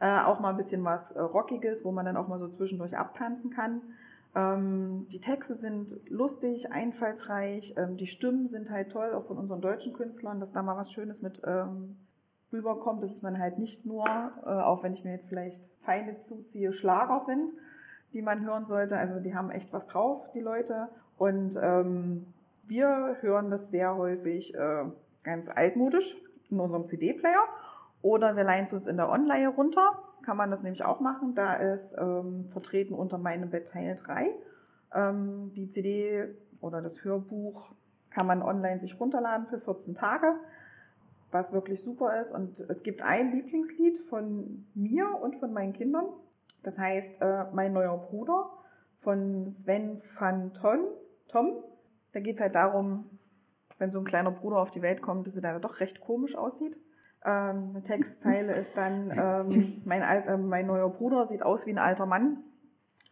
Äh, 0.00 0.22
auch 0.22 0.40
mal 0.40 0.50
ein 0.50 0.56
bisschen 0.56 0.84
was 0.84 1.12
äh, 1.12 1.20
Rockiges, 1.20 1.84
wo 1.84 1.92
man 1.92 2.04
dann 2.04 2.16
auch 2.16 2.26
mal 2.26 2.38
so 2.40 2.48
zwischendurch 2.48 2.96
abtanzen 2.96 3.50
kann. 3.50 3.80
Ähm, 4.38 5.08
die 5.10 5.20
Texte 5.20 5.56
sind 5.56 5.90
lustig, 6.08 6.70
einfallsreich. 6.70 7.74
Ähm, 7.76 7.96
die 7.96 8.06
Stimmen 8.06 8.48
sind 8.48 8.70
halt 8.70 8.92
toll, 8.92 9.12
auch 9.14 9.26
von 9.26 9.36
unseren 9.36 9.60
deutschen 9.60 9.92
Künstlern, 9.92 10.38
dass 10.38 10.52
da 10.52 10.62
mal 10.62 10.76
was 10.76 10.92
Schönes 10.92 11.22
mit 11.22 11.42
ähm, 11.44 11.96
rüberkommt. 12.52 13.02
Das 13.02 13.10
ist 13.10 13.22
man 13.22 13.38
halt 13.38 13.58
nicht 13.58 13.84
nur, 13.84 14.06
äh, 14.06 14.48
auch 14.48 14.82
wenn 14.82 14.94
ich 14.94 15.02
mir 15.02 15.12
jetzt 15.12 15.28
vielleicht 15.28 15.58
Feinde 15.84 16.18
zuziehe, 16.20 16.72
Schlager 16.72 17.24
sind, 17.26 17.50
die 18.12 18.22
man 18.22 18.44
hören 18.44 18.66
sollte. 18.66 18.96
Also 18.96 19.18
die 19.18 19.34
haben 19.34 19.50
echt 19.50 19.72
was 19.72 19.86
drauf, 19.88 20.22
die 20.34 20.40
Leute. 20.40 20.88
Und 21.16 21.56
wir 21.56 23.16
hören 23.20 23.50
das 23.50 23.70
sehr 23.70 23.96
häufig 23.96 24.54
äh, 24.54 24.84
ganz 25.24 25.48
altmodisch 25.48 26.06
in 26.48 26.60
unserem 26.60 26.86
CD-Player 26.86 27.42
oder 28.02 28.36
wir 28.36 28.44
leihen 28.44 28.66
es 28.66 28.72
uns 28.72 28.86
in 28.86 28.96
der 28.96 29.08
Online 29.08 29.48
runter. 29.48 29.98
Kann 30.24 30.36
man 30.36 30.50
das 30.50 30.62
nämlich 30.62 30.84
auch 30.84 31.00
machen. 31.00 31.34
Da 31.34 31.54
ist 31.54 31.94
ähm, 31.98 32.48
vertreten 32.50 32.94
unter 32.94 33.18
meinem 33.18 33.50
Bett 33.50 33.68
Teil 33.68 33.98
3. 34.04 34.30
Ähm, 34.94 35.52
die 35.54 35.70
CD 35.70 36.28
oder 36.60 36.82
das 36.82 37.02
Hörbuch 37.04 37.72
kann 38.10 38.26
man 38.26 38.42
online 38.42 38.80
sich 38.80 38.98
runterladen 38.98 39.46
für 39.46 39.60
14 39.60 39.94
Tage, 39.94 40.34
was 41.30 41.52
wirklich 41.52 41.82
super 41.82 42.20
ist. 42.20 42.32
Und 42.32 42.60
es 42.60 42.82
gibt 42.82 43.02
ein 43.02 43.32
Lieblingslied 43.32 43.98
von 44.08 44.66
mir 44.74 45.08
und 45.22 45.36
von 45.36 45.52
meinen 45.52 45.72
Kindern. 45.72 46.06
Das 46.62 46.78
heißt 46.78 47.20
äh, 47.20 47.44
Mein 47.52 47.72
neuer 47.72 47.96
Bruder 47.96 48.50
von 49.00 49.50
Sven 49.52 50.00
van 50.18 50.52
Ton, 50.54 50.80
Tom. 51.28 51.64
Da 52.12 52.20
geht 52.20 52.36
es 52.36 52.40
halt 52.40 52.54
darum, 52.54 53.08
wenn 53.78 53.92
so 53.92 53.98
ein 54.00 54.04
kleiner 54.04 54.30
Bruder 54.30 54.56
auf 54.56 54.70
die 54.70 54.82
Welt 54.82 55.02
kommt, 55.02 55.26
dass 55.26 55.36
er 55.36 55.42
da 55.42 55.58
doch 55.58 55.80
recht 55.80 56.00
komisch 56.00 56.34
aussieht. 56.34 56.76
Ähm, 57.24 57.70
eine 57.70 57.82
Textzeile 57.82 58.54
ist 58.54 58.76
dann, 58.76 59.10
ähm, 59.10 59.82
mein, 59.84 60.02
äh, 60.02 60.36
mein 60.36 60.66
neuer 60.66 60.88
Bruder 60.88 61.26
sieht 61.26 61.42
aus 61.42 61.66
wie 61.66 61.70
ein 61.70 61.78
alter 61.78 62.06
Mann, 62.06 62.38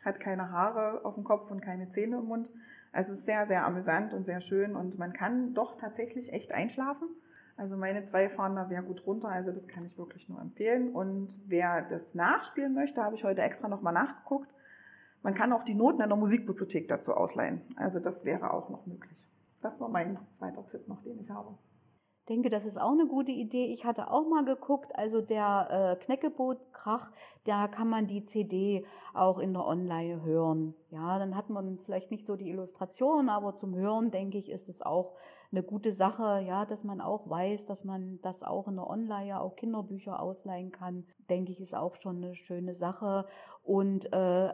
hat 0.04 0.20
keine 0.20 0.50
Haare 0.50 1.04
auf 1.04 1.14
dem 1.14 1.24
Kopf 1.24 1.50
und 1.50 1.60
keine 1.60 1.88
Zähne 1.90 2.18
im 2.18 2.26
Mund. 2.26 2.48
Also 2.92 3.12
es 3.12 3.18
ist 3.18 3.26
sehr, 3.26 3.46
sehr 3.46 3.66
amüsant 3.66 4.14
und 4.14 4.24
sehr 4.24 4.40
schön 4.40 4.76
und 4.76 4.98
man 4.98 5.12
kann 5.12 5.54
doch 5.54 5.78
tatsächlich 5.78 6.32
echt 6.32 6.52
einschlafen. 6.52 7.08
Also 7.56 7.76
meine 7.76 8.04
zwei 8.04 8.28
fahren 8.28 8.54
da 8.54 8.66
sehr 8.66 8.82
gut 8.82 9.06
runter, 9.06 9.28
also 9.28 9.50
das 9.50 9.66
kann 9.66 9.86
ich 9.86 9.96
wirklich 9.98 10.28
nur 10.28 10.40
empfehlen. 10.40 10.90
Und 10.90 11.28
wer 11.46 11.82
das 11.82 12.14
nachspielen 12.14 12.74
möchte, 12.74 13.02
habe 13.02 13.14
ich 13.14 13.24
heute 13.24 13.42
extra 13.42 13.68
nochmal 13.68 13.94
nachgeguckt. 13.94 14.48
Man 15.22 15.34
kann 15.34 15.52
auch 15.52 15.64
die 15.64 15.74
Noten 15.74 16.02
in 16.02 16.08
der 16.08 16.16
Musikbibliothek 16.16 16.86
dazu 16.88 17.14
ausleihen. 17.14 17.62
Also 17.76 17.98
das 17.98 18.24
wäre 18.24 18.52
auch 18.52 18.68
noch 18.68 18.86
möglich. 18.86 19.16
Das 19.62 19.80
war 19.80 19.88
mein 19.88 20.18
zweiter 20.38 20.64
Tipp 20.70 20.86
noch, 20.86 21.02
den 21.02 21.20
ich 21.20 21.30
habe. 21.30 21.54
Denke, 22.28 22.50
das 22.50 22.64
ist 22.64 22.80
auch 22.80 22.90
eine 22.90 23.06
gute 23.06 23.30
Idee. 23.30 23.66
Ich 23.66 23.84
hatte 23.84 24.10
auch 24.10 24.26
mal 24.26 24.44
geguckt, 24.44 24.90
also 24.96 25.20
der 25.20 25.96
äh, 26.00 26.04
Knäckebrot-Krach, 26.04 27.12
da 27.44 27.68
kann 27.68 27.88
man 27.88 28.08
die 28.08 28.24
CD 28.24 28.84
auch 29.14 29.38
in 29.38 29.52
der 29.52 29.64
Online 29.64 30.22
hören. 30.24 30.74
Ja, 30.90 31.20
dann 31.20 31.36
hat 31.36 31.50
man 31.50 31.78
vielleicht 31.84 32.10
nicht 32.10 32.26
so 32.26 32.34
die 32.34 32.50
Illustration, 32.50 33.28
aber 33.28 33.56
zum 33.56 33.76
Hören, 33.76 34.10
denke 34.10 34.38
ich, 34.38 34.50
ist 34.50 34.68
es 34.68 34.82
auch 34.82 35.12
eine 35.52 35.62
gute 35.62 35.92
Sache, 35.92 36.42
ja, 36.44 36.66
dass 36.66 36.82
man 36.82 37.00
auch 37.00 37.30
weiß, 37.30 37.66
dass 37.66 37.84
man 37.84 38.18
das 38.22 38.42
auch 38.42 38.66
in 38.66 38.74
der 38.74 38.90
Online 38.90 39.40
auch 39.40 39.54
Kinderbücher 39.54 40.20
ausleihen 40.20 40.72
kann, 40.72 41.06
denke 41.30 41.52
ich, 41.52 41.60
ist 41.60 41.76
auch 41.76 41.94
schon 41.96 42.16
eine 42.16 42.34
schöne 42.34 42.74
Sache. 42.74 43.26
Und 43.62 44.12
äh, 44.12 44.48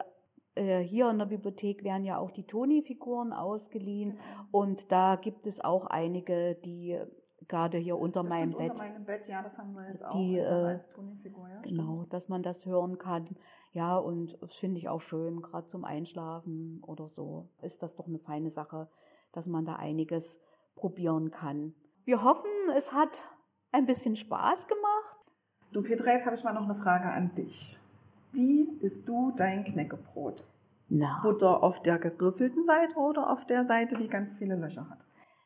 äh 0.53 0.83
hier 0.83 1.09
in 1.09 1.17
der 1.17 1.25
Bibliothek 1.25 1.83
werden 1.83 2.05
ja 2.05 2.19
auch 2.19 2.29
die 2.29 2.45
Toni-Figuren 2.45 3.33
ausgeliehen 3.33 4.11
genau. 4.11 4.21
und 4.51 4.91
da 4.91 5.15
gibt 5.15 5.47
es 5.47 5.59
auch 5.59 5.87
einige, 5.87 6.53
die 6.63 6.99
gerade 7.47 7.77
hier 7.77 7.97
unter 7.97 8.23
meinem 8.23 8.51
Bett. 8.51 8.71
Unter 8.71 8.83
meinem 8.83 9.05
Bett, 9.05 9.27
ja, 9.27 9.41
das 9.41 9.57
haben 9.57 9.73
wir 9.73 9.87
jetzt 9.89 10.03
auch 10.03 10.15
die, 10.15 10.39
also 10.39 10.67
als 10.67 10.89
Toni-Figur, 10.91 11.49
ja. 11.49 11.61
Genau, 11.61 12.05
dass 12.09 12.29
man 12.29 12.43
das 12.43 12.65
hören 12.65 12.97
kann. 12.97 13.35
Ja, 13.71 13.97
und 13.97 14.37
das 14.41 14.53
finde 14.55 14.77
ich 14.77 14.89
auch 14.89 15.01
schön, 15.01 15.41
gerade 15.41 15.67
zum 15.67 15.83
Einschlafen 15.83 16.81
oder 16.85 17.09
so, 17.09 17.49
ist 17.61 17.81
das 17.81 17.95
doch 17.95 18.07
eine 18.07 18.19
feine 18.19 18.51
Sache, 18.51 18.87
dass 19.31 19.47
man 19.47 19.65
da 19.65 19.75
einiges 19.75 20.23
probieren 20.75 21.31
kann. 21.31 21.73
Wir 22.05 22.23
hoffen, 22.23 22.49
es 22.77 22.91
hat 22.91 23.09
ein 23.71 23.85
bisschen 23.85 24.15
Spaß 24.15 24.67
gemacht. 24.67 25.31
Du 25.71 25.81
Petra, 25.81 26.11
jetzt 26.13 26.25
habe 26.25 26.35
ich 26.35 26.43
mal 26.43 26.53
noch 26.53 26.63
eine 26.63 26.75
Frage 26.75 27.05
an 27.05 27.33
dich. 27.35 27.77
Wie 28.31 28.67
isst 28.81 29.07
du 29.07 29.31
dein 29.35 29.63
Knäckebrot? 29.63 30.43
Na. 30.89 31.19
Butter 31.23 31.63
auf 31.63 31.81
der 31.81 31.97
geriffelten 31.97 32.65
Seite 32.65 32.95
oder 32.95 33.31
auf 33.31 33.45
der 33.47 33.65
Seite, 33.65 33.95
die 33.95 34.07
ganz 34.07 34.33
viele 34.33 34.55
Löcher 34.55 34.87
hat? 34.89 34.99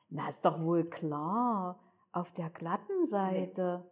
Na, 0.09 0.29
ist 0.29 0.43
doch 0.45 0.59
wohl 0.61 0.85
klar. 0.85 1.77
Auf 2.11 2.31
der 2.33 2.49
glatten 2.49 3.07
Seite. 3.07 3.83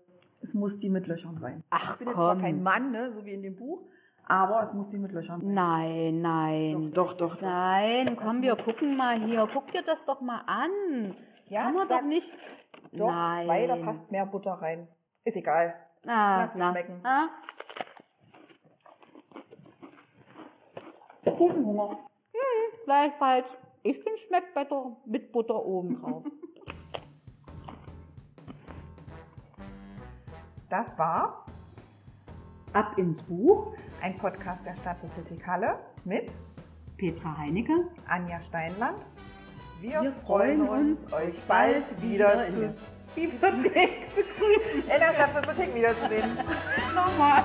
Es 0.41 0.53
muss 0.53 0.77
die 0.79 0.89
mit 0.89 1.07
Löchern 1.07 1.37
sein. 1.37 1.63
Ach, 1.69 1.93
ich 1.93 1.97
bin 1.99 2.07
komm. 2.07 2.13
jetzt 2.13 2.15
zwar 2.17 2.37
kein 2.37 2.63
Mann, 2.63 2.91
ne, 2.91 3.11
so 3.11 3.25
wie 3.25 3.33
in 3.33 3.41
dem 3.43 3.55
Buch, 3.55 3.81
aber 4.27 4.63
es 4.63 4.73
muss 4.73 4.89
die 4.89 4.97
mit 4.97 5.11
Löchern 5.11 5.41
sein. 5.41 5.53
Nein, 5.53 6.21
nein. 6.21 6.91
Doch, 6.93 7.13
doch, 7.13 7.35
doch. 7.35 7.41
Nein, 7.41 8.15
komm, 8.15 8.41
wir 8.41 8.55
gucken 8.55 8.95
mal 8.97 9.19
hier. 9.19 9.47
Guck 9.53 9.71
dir 9.71 9.83
das 9.83 10.03
doch 10.05 10.21
mal 10.21 10.41
an. 10.47 11.15
Ja, 11.49 11.63
Kann 11.63 11.75
man 11.75 11.87
doch 11.87 12.01
nicht. 12.01 12.27
Doch, 12.91 13.07
nein. 13.07 13.47
weil 13.47 13.67
da 13.67 13.75
passt 13.77 14.09
mehr 14.11 14.25
Butter 14.25 14.53
rein. 14.53 14.87
Ist 15.23 15.35
egal. 15.37 15.75
Ah, 16.07 16.43
Lass 16.43 16.55
na. 16.55 16.71
schmecken. 16.71 16.99
Ah? 17.03 17.27
Kuchenhunger. 21.25 21.89
Hm, 22.33 22.79
gleichfalls. 22.85 23.45
Ich 23.85 23.97
finde, 23.97 24.17
schmeckt 24.27 24.51
besser 24.55 24.97
mit 25.05 25.31
Butter 25.31 25.63
oben 25.63 26.01
drauf. 26.01 26.23
Das 30.71 30.87
war 30.97 31.45
Ab 32.73 32.97
ins 32.97 33.21
Buch, 33.23 33.73
ein 34.01 34.17
Podcast 34.17 34.65
der 34.65 34.75
Stadtbibliothek 34.77 35.45
Halle 35.45 35.79
mit 36.03 36.31
Petra 36.97 37.37
Heinecke, 37.37 37.87
Anja 38.07 38.41
Steinland. 38.49 38.97
Wir, 39.79 40.01
Wir 40.01 40.13
freuen 40.25 40.67
uns, 40.67 40.99
euch 41.13 41.39
bald 41.47 41.85
wieder 42.01 42.47
in 42.47 42.61
der 42.61 42.73
Bibliothek. 43.13 44.07
In 44.81 44.99
der 44.99 45.13
Stadtbibliothek 45.13 45.75
wiederzusehen. 45.75 46.37
Nochmal. 46.95 47.43